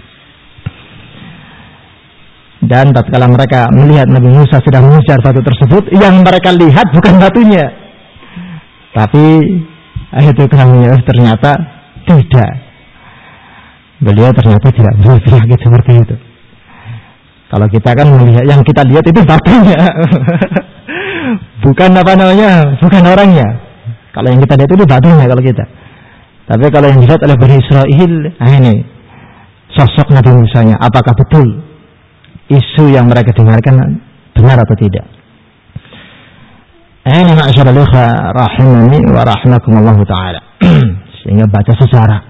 [2.63, 7.67] Dan tatkala mereka melihat Nabi Musa sedang mengejar batu tersebut, yang mereka lihat bukan batunya.
[8.95, 9.25] Tapi
[10.23, 11.59] itu kelaminnya ternyata
[12.07, 12.53] tidak.
[13.99, 16.17] Beliau ternyata tidak berpenyakit seperti itu.
[17.51, 19.83] Kalau kita kan melihat yang kita lihat itu batunya.
[21.67, 23.49] bukan apa namanya, bukan orangnya.
[24.15, 25.65] Kalau yang kita lihat itu batunya kalau kita.
[26.47, 28.75] Tapi kalau yang dilihat oleh Bani Israel, ini
[29.75, 31.72] sosok Nabi Musa nya, apakah betul
[32.51, 34.01] isu yang mereka dengarkan
[34.33, 35.07] benar atau tidak.
[37.03, 37.83] Ini ma'asyarul
[38.31, 40.41] rahimani wa rahimakumullah ta'ala.
[41.23, 42.21] Sehingga baca sejarah.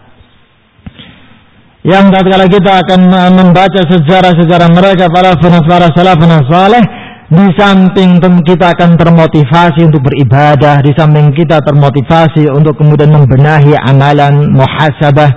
[1.83, 3.01] Yang tatkala kita akan
[3.37, 5.35] membaca sejarah-sejarah mereka para
[5.66, 6.85] para salafun saleh
[7.33, 14.53] di samping kita akan termotivasi untuk beribadah, di samping kita termotivasi untuk kemudian membenahi amalan
[14.53, 15.31] muhasabah.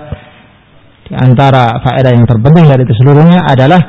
[1.08, 3.80] Di antara faedah yang terpenting dari itu seluruhnya adalah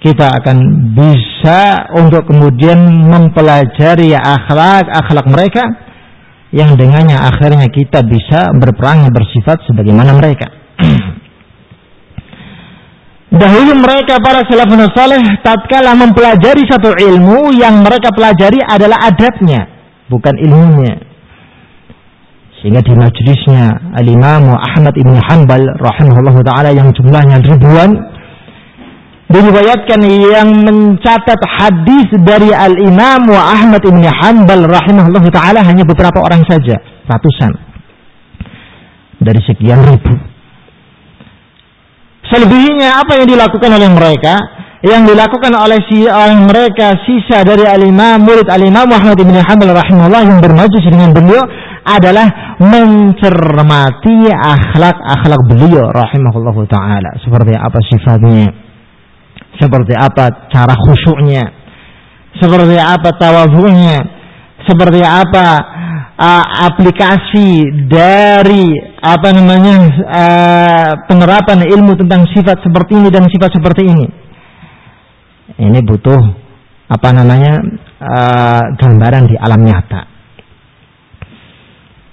[0.00, 0.56] kita akan
[0.96, 5.64] bisa untuk kemudian mempelajari akhlak-akhlak mereka
[6.56, 10.48] yang dengannya akhirnya kita bisa berperang bersifat sebagaimana mereka.
[13.30, 19.68] Dahulu mereka para salafun saleh tatkala mempelajari satu ilmu yang mereka pelajari adalah adabnya,
[20.10, 20.96] bukan ilmunya.
[22.58, 28.19] Sehingga di majlisnya Al-Imam Ahmad Ibn Hanbal rahimahullah taala yang jumlahnya ribuan
[29.30, 36.18] diriwayatkan yang mencatat hadis dari Al Imam wa Ahmad bin Hanbal rahimahullah taala hanya beberapa
[36.18, 37.54] orang saja, ratusan
[39.22, 40.18] dari sekian ribu.
[42.26, 44.34] Selebihnya apa yang dilakukan oleh mereka?
[44.80, 49.36] Yang dilakukan oleh si oleh mereka sisa dari Al Imam murid Al Imam Muhammad bin
[49.36, 51.44] Hanbal rahimahullah yang bermajlis dengan beliau
[51.84, 58.69] adalah mencermati akhlak-akhlak beliau rahimahullah taala seperti apa sifatnya
[59.60, 61.44] seperti apa cara khusyuknya,
[62.40, 63.98] seperti apa tawadhu'nya,
[64.64, 65.46] seperti apa
[66.16, 68.72] uh, aplikasi dari
[69.04, 69.76] apa namanya
[70.08, 74.06] uh, penerapan ilmu tentang sifat seperti ini dan sifat seperti ini.
[75.60, 76.20] Ini butuh
[76.88, 77.60] apa namanya
[78.00, 80.02] uh, gambaran di alam nyata.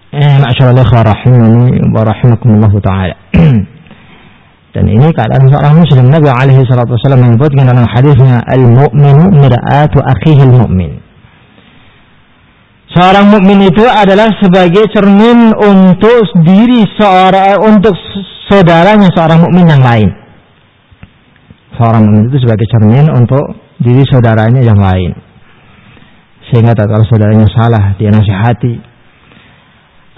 [0.08, 2.72] Eh, masyaallah rahimani wa rahimakumullah.
[4.78, 10.46] Dan ini keadaan seorang muslim Nabi alaihi salatu wasallam menyebutkan dalam hadisnya al-mu'minu mir'atu akhihi
[10.46, 11.02] al-mu'min.
[12.94, 17.98] Seorang mukmin itu adalah sebagai cermin untuk diri seorang untuk
[18.46, 20.14] saudaranya seorang mukmin yang lain.
[21.74, 25.18] Seorang mukmin itu sebagai cermin untuk diri saudaranya yang lain.
[26.54, 28.78] Sehingga tak kalau saudaranya salah, dia nasihati.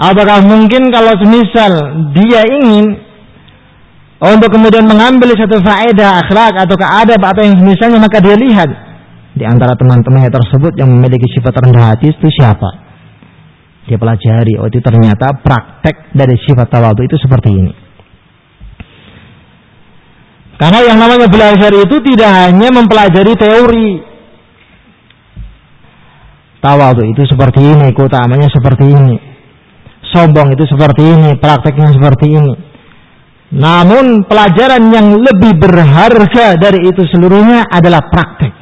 [0.03, 1.74] Apakah mungkin kalau semisal
[2.12, 3.07] dia ingin
[4.20, 8.67] untuk kemudian mengambil satu faedah akhlak atau keadab atau yang semisalnya maka dia lihat
[9.32, 12.67] di antara teman-temannya tersebut yang memiliki sifat rendah hati itu siapa?
[13.88, 17.74] Dia pelajari, oh itu ternyata praktek dari sifat tawadu itu seperti ini.
[20.59, 23.89] Karena yang namanya belajar itu tidak hanya mempelajari teori.
[26.59, 29.15] Tawadu itu seperti ini, keutamanya seperti ini.
[30.11, 32.68] Sombong itu seperti ini, prakteknya seperti ini.
[33.49, 38.59] Namun pelajaran yang lebih berharga dari itu seluruhnya adalah praktek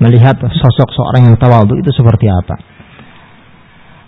[0.00, 2.56] melihat sosok seorang yang tawadu itu seperti apa.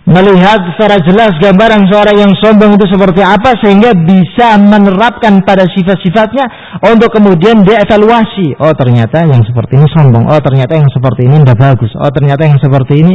[0.09, 6.49] Melihat secara jelas gambaran seorang yang sombong itu seperti apa sehingga bisa menerapkan pada sifat-sifatnya
[6.81, 8.57] untuk kemudian dia evaluasi.
[8.57, 10.25] Oh ternyata yang seperti ini sombong.
[10.25, 11.93] Oh ternyata yang seperti ini tidak bagus.
[11.93, 13.13] Oh ternyata yang seperti ini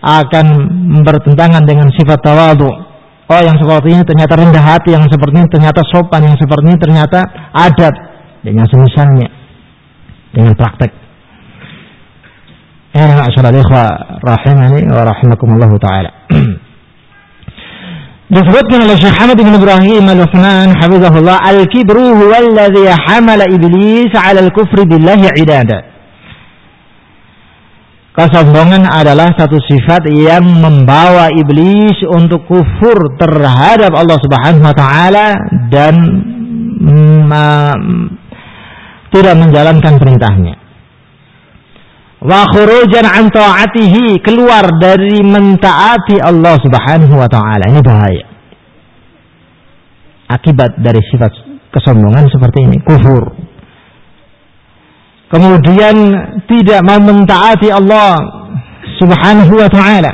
[0.00, 0.46] akan
[1.04, 2.89] bertentangan dengan sifat tawadu.
[3.30, 6.78] Oh yang seperti ini ternyata rendah hati, yang seperti ini ternyata sopan, yang seperti ini
[6.82, 7.18] ternyata
[7.54, 7.94] adat.
[8.40, 9.28] dengan semisalnya.
[10.32, 10.90] Dengan praktek.
[12.96, 13.88] Ya, masyaallah ikhwah
[14.24, 16.10] rahimani wa rahimakumullah taala.
[18.34, 24.86] Disebutkan oleh Syekh Hamad bin Ibrahim Al-Uthman hafizahullah al-kibru huwa alladhi hamala iblis 'ala al-kufri
[24.86, 25.89] billahi 'idada.
[28.10, 35.26] Kesombongan adalah satu sifat yang membawa iblis untuk kufur terhadap Allah Subhanahu wa taala
[35.70, 35.94] dan
[39.14, 40.54] tidak menjalankan perintahnya.
[42.20, 47.64] Wa khurujan an ta'atihi keluar dari mentaati Allah Subhanahu wa taala.
[47.70, 48.26] Ini bahaya.
[50.34, 51.30] Akibat dari sifat
[51.70, 53.49] kesombongan seperti ini kufur
[55.30, 55.96] kemudian
[56.50, 58.18] tidak mau mentaati Allah
[58.98, 60.12] Subhanahu wa taala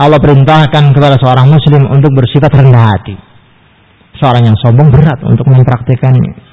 [0.00, 3.14] Allah perintahkan kepada seorang muslim untuk bersifat rendah hati
[4.16, 6.50] seorang yang sombong berat untuk mempraktekannya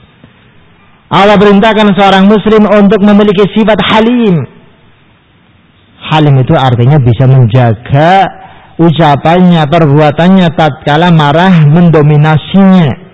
[1.08, 4.44] Allah perintahkan seorang muslim untuk memiliki sifat halim.
[6.12, 8.28] Halim itu artinya bisa menjaga
[8.76, 13.07] ucapannya, perbuatannya tatkala marah mendominasinya.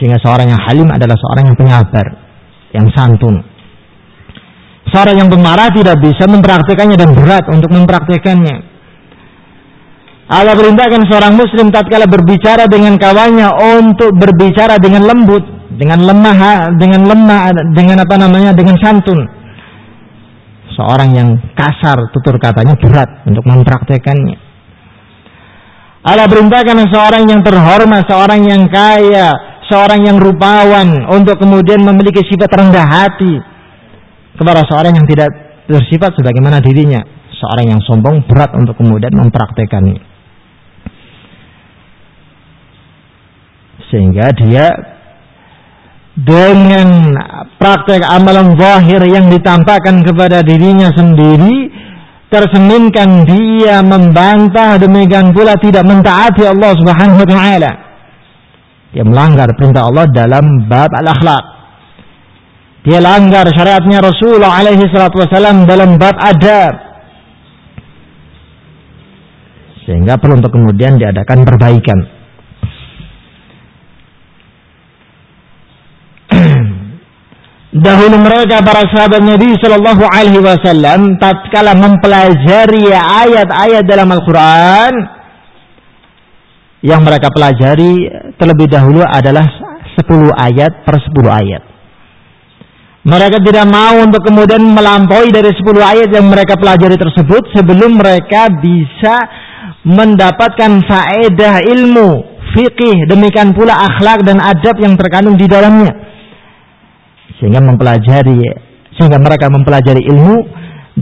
[0.00, 2.06] Sehingga seorang yang halim adalah seorang yang penyabar,
[2.72, 3.44] yang santun.
[4.88, 8.56] Seorang yang pemarah tidak bisa mempraktekannya dan berat untuk mempraktekannya.
[10.30, 17.08] Allah perintahkan seorang muslim tatkala berbicara dengan kawannya untuk berbicara dengan lembut, dengan lemah dengan
[17.08, 17.42] lemah
[17.72, 19.24] dengan apa namanya dengan santun
[20.76, 24.36] seorang yang kasar tutur katanya berat untuk mempraktekannya
[26.04, 29.32] Allah perintahkan seorang yang terhormat seorang yang kaya
[29.70, 33.38] seorang yang rupawan untuk kemudian memiliki sifat rendah hati
[34.34, 35.30] kepada seorang yang tidak
[35.70, 37.00] bersifat sebagaimana dirinya
[37.38, 40.02] seorang yang sombong berat untuk kemudian mempraktekannya
[43.88, 44.66] sehingga dia
[46.14, 47.16] dengan
[47.56, 51.70] praktek amalan zahir yang ditampakkan kepada dirinya sendiri
[52.30, 57.89] terseminkan dia membantah demikian pula tidak mentaati Allah Subhanahu wa taala.
[58.90, 61.44] Dia melanggar perintah Allah dalam bab al-akhlak.
[62.80, 66.74] Dia langgar syariatnya Rasulullah alaihi salatu wasallam dalam bab adab.
[69.86, 71.98] Sehingga perlu untuk kemudian diadakan perbaikan.
[77.70, 85.19] dahulu mereka para sahabat Nabi Shallallahu Alaihi Wasallam tatkala mempelajari ayat-ayat dalam Al-Quran
[86.80, 88.08] yang mereka pelajari
[88.40, 89.44] terlebih dahulu adalah
[90.00, 91.62] 10 ayat per 10 ayat.
[93.00, 98.52] Mereka tidak mau untuk kemudian melampaui dari 10 ayat yang mereka pelajari tersebut sebelum mereka
[98.60, 99.16] bisa
[99.88, 102.08] mendapatkan faedah ilmu,
[102.52, 105.96] fikih, demikian pula akhlak dan adab yang terkandung di dalamnya.
[107.40, 108.70] Sehingga mempelajari 10
[109.00, 110.36] sehingga mereka mempelajari ilmu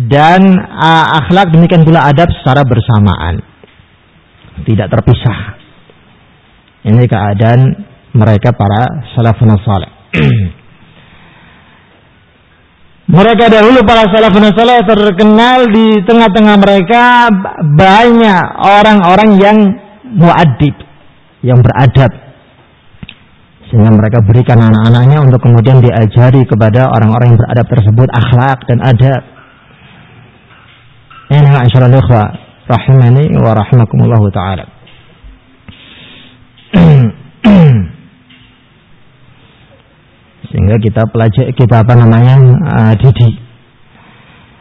[0.06, 3.42] dan uh, akhlak demikian pula adab secara bersamaan.
[4.62, 5.57] Tidak terpisah
[6.86, 7.60] ini keadaan
[8.14, 9.90] mereka para salafun saleh
[13.18, 17.32] mereka dahulu para salafun saleh terkenal di tengah-tengah mereka
[17.74, 19.58] banyak orang-orang yang
[20.12, 20.76] muadib
[21.42, 22.28] yang beradab
[23.68, 29.22] sehingga mereka berikan anak-anaknya untuk kemudian diajari kepada orang-orang yang beradab tersebut akhlak dan adab.
[31.28, 32.22] Ini ikhwa
[32.64, 34.64] rahimani wa rahimakumullah taala.
[40.48, 42.34] Sehingga kita pelajari kita apa namanya
[42.72, 43.48] uh, didik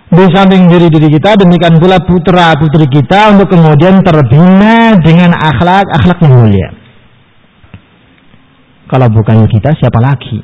[0.08, 5.84] di samping diri diri kita demikian pula putra putri kita untuk kemudian terbina dengan akhlak
[5.92, 6.70] akhlak yang mulia.
[8.88, 10.40] Kalau bukan kita siapa lagi?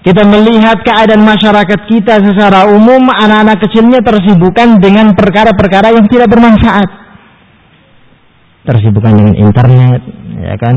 [0.00, 7.05] Kita melihat keadaan masyarakat kita secara umum anak-anak kecilnya tersibukkan dengan perkara-perkara yang tidak bermanfaat.
[8.66, 10.02] Tersibukkan dengan internet,
[10.42, 10.74] ya kan?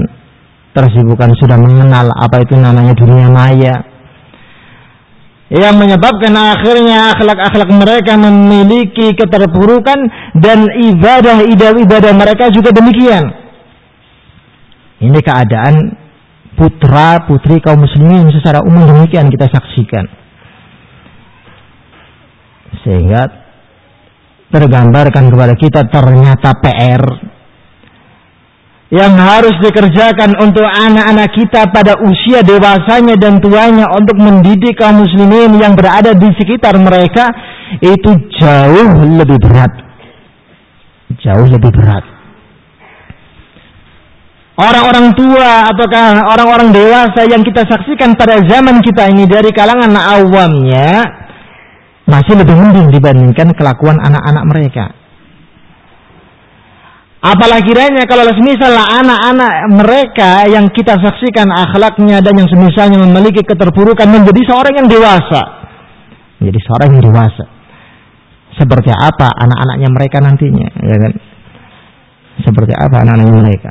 [0.77, 3.81] Tersibukkan sudah mengenal apa itu namanya dunia maya.
[5.49, 9.97] Yang menyebabkan akhirnya akhlak-akhlak mereka memiliki keterpurukan
[10.37, 13.25] dan ibadah-ibadah mereka juga demikian.
[15.01, 15.97] Ini keadaan
[16.53, 20.05] putra putri kaum muslimin secara umum demikian kita saksikan.
[22.85, 23.21] Sehingga
[24.53, 27.03] tergambarkan kepada kita ternyata PR
[28.89, 35.61] yang harus dikerjakan untuk anak-anak kita pada usia dewasanya dan tuanya untuk mendidik kaum muslimin
[35.61, 37.29] yang berada di sekitar mereka
[37.85, 38.11] itu
[38.41, 39.73] jauh lebih berat.
[41.21, 42.19] Jauh lebih berat
[44.59, 51.07] orang-orang tua ataukah orang-orang dewasa yang kita saksikan pada zaman kita ini dari kalangan awamnya
[52.03, 54.85] masih lebih mending dibandingkan kelakuan anak-anak mereka.
[57.19, 64.07] Apalagi kiranya kalau semisal anak-anak mereka yang kita saksikan akhlaknya dan yang semisalnya memiliki keterpurukan
[64.07, 65.41] menjadi seorang yang dewasa.
[66.39, 67.45] Menjadi seorang yang dewasa.
[68.55, 71.13] Seperti apa anak-anaknya mereka nantinya, ya kan?
[72.39, 73.69] Seperti apa anak-anaknya mereka?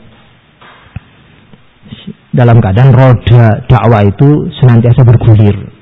[2.32, 5.77] dalam keadaan roda dakwah itu senantiasa bergulir.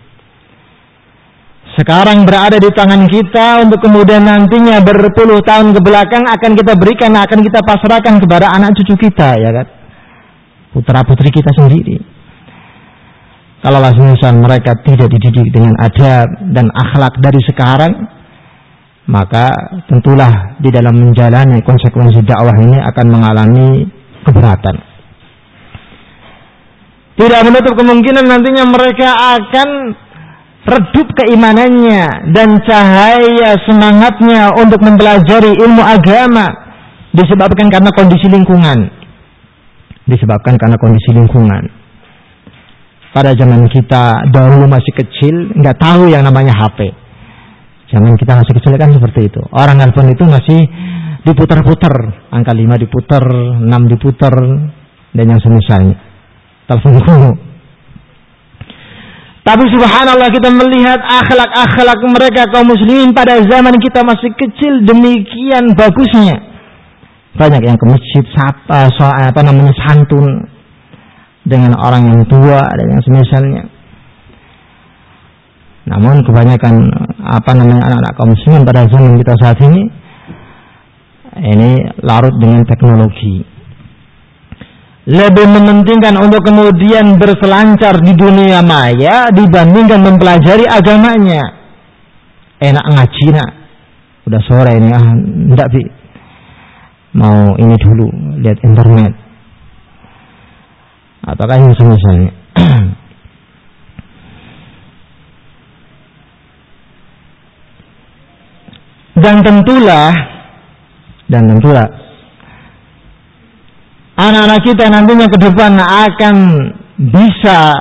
[1.77, 7.13] Sekarang berada di tangan kita untuk kemudian nantinya berpuluh tahun ke belakang akan kita berikan,
[7.13, 9.67] akan kita pasrahkan kepada anak cucu kita, ya kan?
[10.73, 12.01] Putra putri kita sendiri.
[13.61, 14.09] Kalau langsung
[14.41, 17.93] mereka tidak dididik dengan adab dan akhlak dari sekarang,
[19.13, 19.53] maka
[19.85, 23.85] tentulah di dalam menjalani konsekuensi dakwah ini akan mengalami
[24.25, 24.77] keberatan.
[27.17, 29.09] Tidak menutup kemungkinan nantinya mereka
[29.41, 29.69] akan
[30.67, 36.51] redup keimanannya dan cahaya semangatnya untuk mempelajari ilmu agama
[37.15, 38.91] disebabkan karena kondisi lingkungan.
[40.07, 41.63] Disebabkan karena kondisi lingkungan.
[43.15, 46.93] Pada zaman kita dahulu masih kecil, nggak tahu yang namanya HP.
[47.95, 49.41] Zaman kita masih kecil kan seperti itu.
[49.55, 50.61] Orang nelfon itu masih
[51.25, 51.95] diputar-putar,
[52.29, 54.35] angka 5 diputar, 6 diputar,
[55.17, 55.97] dan yang semisalnya
[56.69, 57.46] telepon.
[59.47, 66.35] Tapi subhanallah kita melihat akhlak-akhlak mereka kaum muslimin pada zaman kita masih kecil demikian bagusnya.
[67.39, 70.51] Banyak yang ke masjid sapa, soal apa namanya santun
[71.47, 73.71] dengan orang yang tua dan yang semisalnya.
[75.95, 76.91] Namun kebanyakan
[77.23, 79.83] apa namanya anak-anak kaum muslimin pada zaman kita saat ini
[81.39, 81.71] ini
[82.03, 83.47] larut dengan teknologi
[85.07, 91.47] lebih mementingkan untuk kemudian berselancar di dunia maya dibandingkan mempelajari agamanya.
[92.59, 93.51] Enak ngaji nak.
[94.27, 95.87] Udah sore ini ah enggak bi.
[97.15, 98.11] Mau ini dulu
[98.43, 99.15] lihat internet.
[101.23, 102.31] Ataukah yang semisalnya.
[109.23, 110.13] dan tentulah
[111.31, 112.06] dan tentulah
[114.17, 116.37] anak-anak kita nantinya ke depan akan
[116.97, 117.77] bisa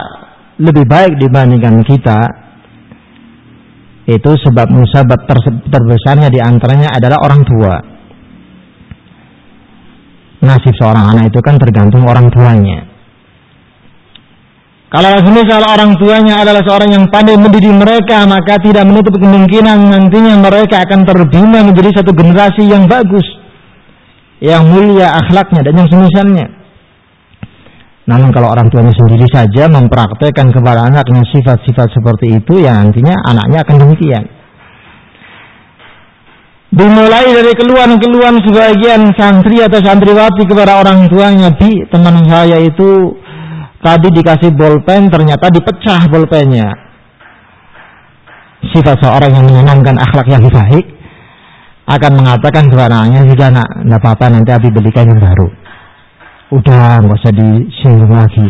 [0.60, 2.20] lebih baik dibandingkan kita.
[4.06, 7.74] Itu sebab musabab ter terbesarnya di antaranya adalah orang tua.
[10.46, 12.86] Nasib seorang anak itu kan tergantung orang tuanya.
[14.94, 20.38] Kalau misal orang tuanya adalah seorang yang pandai mendidik mereka, maka tidak menutup kemungkinan nantinya
[20.38, 23.26] mereka akan terbina menjadi satu generasi yang bagus
[24.46, 26.46] yang mulia akhlaknya dan yang semisalnya.
[28.06, 33.66] Namun kalau orang tuanya sendiri saja mempraktekkan kepada anaknya sifat-sifat seperti itu, ya nantinya anaknya
[33.66, 34.24] akan demikian.
[36.70, 43.18] Dimulai dari keluhan-keluhan sebagian santri atau santriwati kepada orang tuanya, bi teman saya itu
[43.82, 46.70] tadi dikasih bolpen ternyata dipecah bolpennya.
[48.70, 50.86] Sifat seorang yang menyenangkan akhlak yang baik
[51.86, 55.66] akan mengatakan kepada anaknya, sudah nak, tidak apa-apa nanti Abi belikan yang baru
[56.54, 58.48] udah nggak usah disinggung lagi.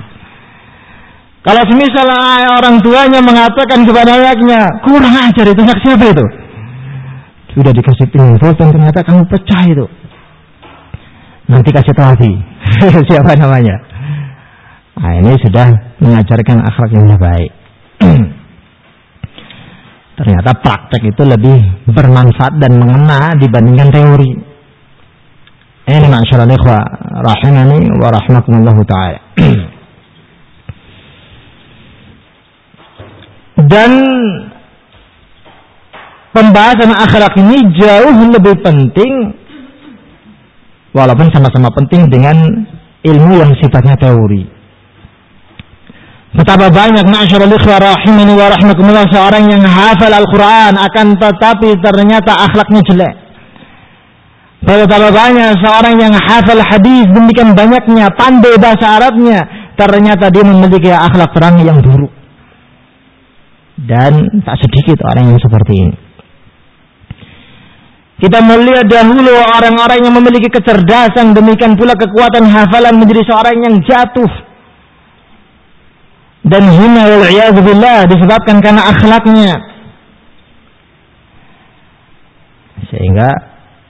[1.46, 2.10] Kalau semisal
[2.58, 6.26] orang tuanya mengatakan kepada anaknya, kurang ajar itu anak siapa itu?
[7.54, 9.86] Sudah dikasih pinjol dan ternyata kamu pecah itu.
[11.46, 12.34] Nanti kasih tahu lagi
[13.10, 13.78] siapa namanya.
[14.98, 15.68] Nah ini sudah
[16.02, 17.52] mengajarkan akhlak yang baik.
[20.16, 24.32] ternyata praktek itu lebih bermanfaat dan mengena dibandingkan teori.
[25.86, 26.80] Ini masyarakat ikhwa
[27.22, 29.20] rahimani wa rahmatullah ta'ala.
[33.56, 33.92] Dan
[36.36, 39.14] pembahasan akhlak ini jauh lebih penting
[40.96, 42.66] walaupun sama-sama penting dengan
[43.04, 44.55] ilmu yang sifatnya teori.
[46.36, 52.84] Betapa banyak masyarakat ikhwa rahimani wa rahmatullah seorang yang hafal Al-Quran akan tetapi ternyata akhlaknya
[52.84, 53.16] jelek.
[54.60, 59.48] Betapa banyak seorang yang hafal hadis demikian banyaknya pandai bahasa Arabnya
[59.80, 62.12] ternyata dia memiliki akhlak terang yang buruk.
[63.80, 65.96] Dan tak sedikit orang yang seperti ini.
[68.16, 74.45] Kita melihat dahulu orang-orang yang memiliki kecerdasan demikian pula kekuatan hafalan menjadi seorang yang jatuh
[76.46, 77.26] dan hina wal
[77.66, 79.54] billah disebabkan karena akhlaknya.
[82.94, 83.30] Sehingga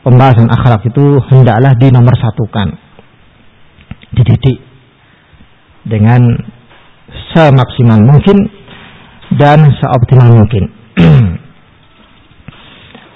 [0.08, 2.80] pembahasan akhlak itu hendaklah dinomorsatukan
[4.16, 4.64] dididik
[5.84, 6.32] dengan
[7.36, 8.48] semaksimal mungkin
[9.36, 10.64] dan seoptimal mungkin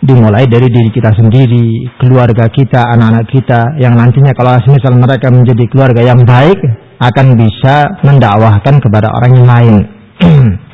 [0.08, 5.64] dimulai dari diri kita sendiri keluarga kita anak-anak kita yang nantinya kalau misal mereka menjadi
[5.72, 6.60] keluarga yang baik
[7.00, 9.76] akan bisa mendakwahkan kepada orang yang lain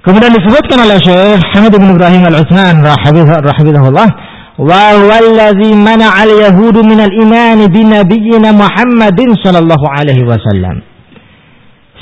[0.00, 4.08] Kemudian disebutkan oleh Syekh Hamid bin Ibrahim Al-Utsman rahimahullah
[4.56, 10.80] wa wallazi mana'a al-yahud min al-iman bi nabiyyina Muhammadin sallallahu alaihi wasallam.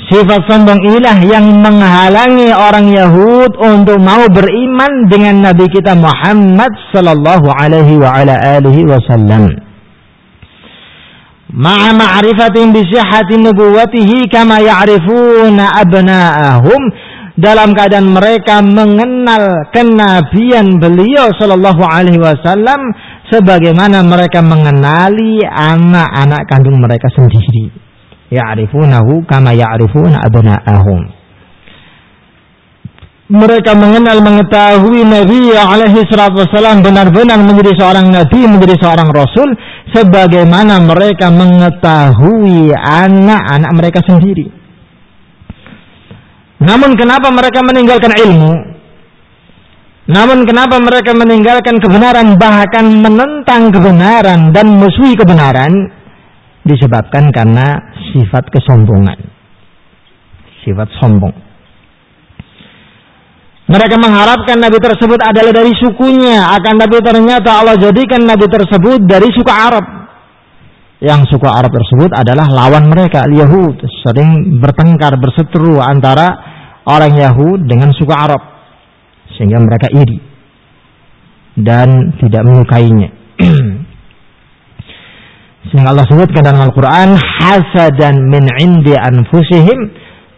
[0.07, 7.51] Sifat sombong inilah yang menghalangi orang Yahud untuk mau beriman dengan Nabi kita Muhammad sallallahu
[7.51, 9.68] alaihi wa ala alihi wasallam.
[11.49, 16.81] Ma'a ma'rifatin bi sihhati nubuwwatihi kama ya'rifuna abna'ahum
[17.39, 22.93] dalam keadaan mereka mengenal kenabian beliau sallallahu alaihi wasallam
[23.33, 27.73] sebagaimana mereka mengenali anak-anak kandung mereka sendiri.
[28.29, 31.18] Ya'rifunahu kama ya'rifuna abna'ahum.
[33.29, 39.53] Mereka mengenal mengetahui Nabi alaihi salatu wasallam benar-benar menjadi seorang nabi, menjadi seorang rasul
[39.93, 44.49] sebagaimana mereka mengetahui anak-anak mereka sendiri.
[46.57, 48.53] Namun kenapa mereka meninggalkan ilmu?
[50.09, 55.69] Namun kenapa mereka meninggalkan kebenaran bahkan menentang kebenaran dan musuhi kebenaran?
[56.65, 57.77] Disebabkan karena
[58.09, 59.21] sifat kesombongan.
[60.65, 61.48] Sifat sombong.
[63.69, 69.29] Mereka mengharapkan Nabi tersebut adalah dari sukunya, akan Nabi ternyata Allah jadikan Nabi tersebut dari
[69.29, 69.85] suku Arab.
[70.99, 76.33] Yang suku Arab tersebut adalah lawan mereka, Yahud, sering bertengkar, berseteru antara
[76.89, 78.41] orang Yahud dengan suku Arab
[79.37, 80.17] sehingga mereka iri
[81.53, 83.09] dan tidak menyukainya.
[85.69, 89.79] sehingga Allah sebutkan dalam Al-Quran hasadan min indi anfusihim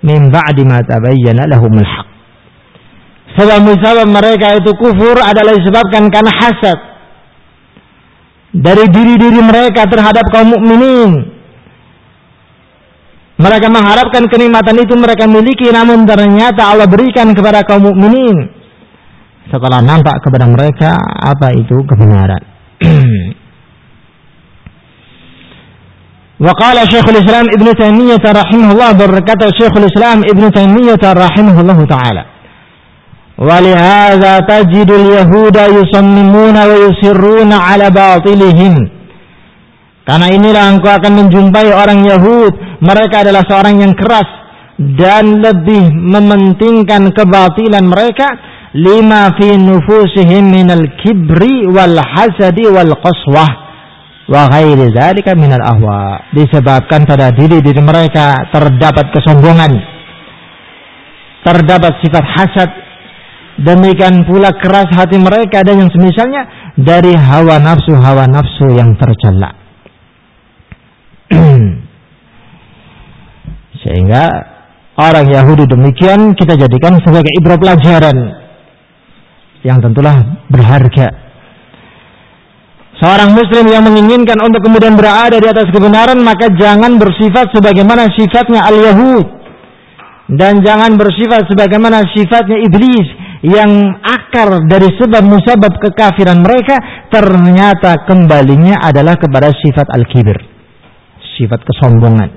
[0.04, 2.11] min ba'di ma tabayyana lahumul haq.
[3.37, 6.79] Sebab-sebab mereka itu kufur adalah disebabkan karena hasad
[8.57, 11.37] dari diri-diri mereka terhadap kaum mukminin
[13.37, 18.49] mereka mengharapkan kenikmatan itu mereka miliki namun ternyata Allah berikan kepada kaum mukminin
[19.53, 22.43] setelah nampak kepada mereka apa itu kebenaran.
[26.37, 32.23] وقال شيخ الإسلام ابن تيمية رحمه الله berkata شيخ الإسلام ابن تيمية رحمه الله تعالى
[33.41, 38.75] ولهذا تجد اليهود يصممون ويصرون على باطلهم
[40.07, 42.55] karena inilah engkau akan menjumpai orang Yahud.
[42.79, 44.31] Mereka adalah seorang yang keras
[44.79, 48.39] dan lebih mementingkan kebatilan mereka
[48.77, 53.51] lima fi nufusihim minal kibri wal hasadi wal qaswah
[54.29, 59.73] wa ghairi dzalika minal ahwa disebabkan pada diri diri mereka terdapat kesombongan
[61.47, 62.71] terdapat sifat hasad
[63.66, 69.52] demikian pula keras hati mereka dan yang semisalnya dari hawa nafsu hawa nafsu yang tercela.
[73.82, 74.24] Sehingga
[74.98, 78.18] orang Yahudi demikian kita jadikan sebagai ibrah pelajaran
[79.62, 81.10] yang tentulah berharga.
[83.02, 88.62] Seorang muslim yang menginginkan untuk kemudian berada di atas kebenaran maka jangan bersifat sebagaimana sifatnya
[88.70, 89.42] al-Yahud.
[90.32, 93.10] Dan jangan bersifat sebagaimana sifatnya iblis
[93.45, 93.71] yang
[94.03, 100.37] akar dari sebab musabab kekafiran mereka ternyata kembalinya adalah kepada sifat al-kibir
[101.37, 102.33] sifat kesombongan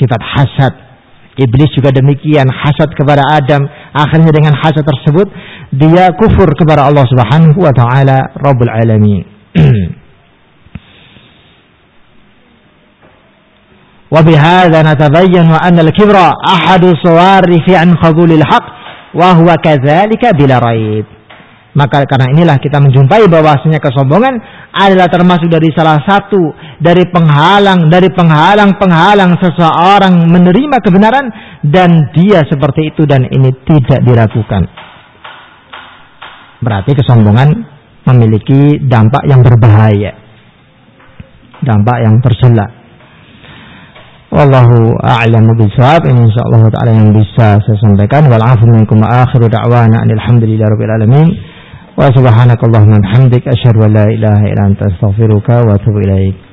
[0.00, 0.72] sifat hasad
[1.38, 5.28] iblis juga demikian hasad kepada Adam akhirnya dengan hasad tersebut
[5.74, 9.24] dia kufur kepada Allah Subhanahu wa taala Rabbul alamin
[14.14, 16.16] وبهذا نتبين أن الكبر
[16.54, 18.77] أحد صوارف عن قبول الحق
[19.13, 21.05] wahwa kazalika bila raib.
[21.69, 24.33] Maka karena inilah kita menjumpai bahwasanya kesombongan
[24.73, 26.49] adalah termasuk dari salah satu
[26.81, 31.29] dari penghalang dari penghalang-penghalang seseorang menerima kebenaran
[31.61, 34.65] dan dia seperti itu dan ini tidak diragukan.
[36.59, 37.49] Berarti kesombongan
[38.09, 40.17] memiliki dampak yang berbahaya.
[41.61, 42.78] Dampak yang tercela
[44.29, 46.05] Wallahu a'lamu bishawab.
[46.05, 48.29] Ini insyaallah taala yang bisa saya sampaikan.
[48.29, 51.27] Wal afu minkum akhiru da'wana alhamdulillahirabbil alamin.
[51.97, 56.48] Wa subhanakallahumma bihamdik asyhadu an la ilaha illa anta astaghfiruka wa atubu ilaik.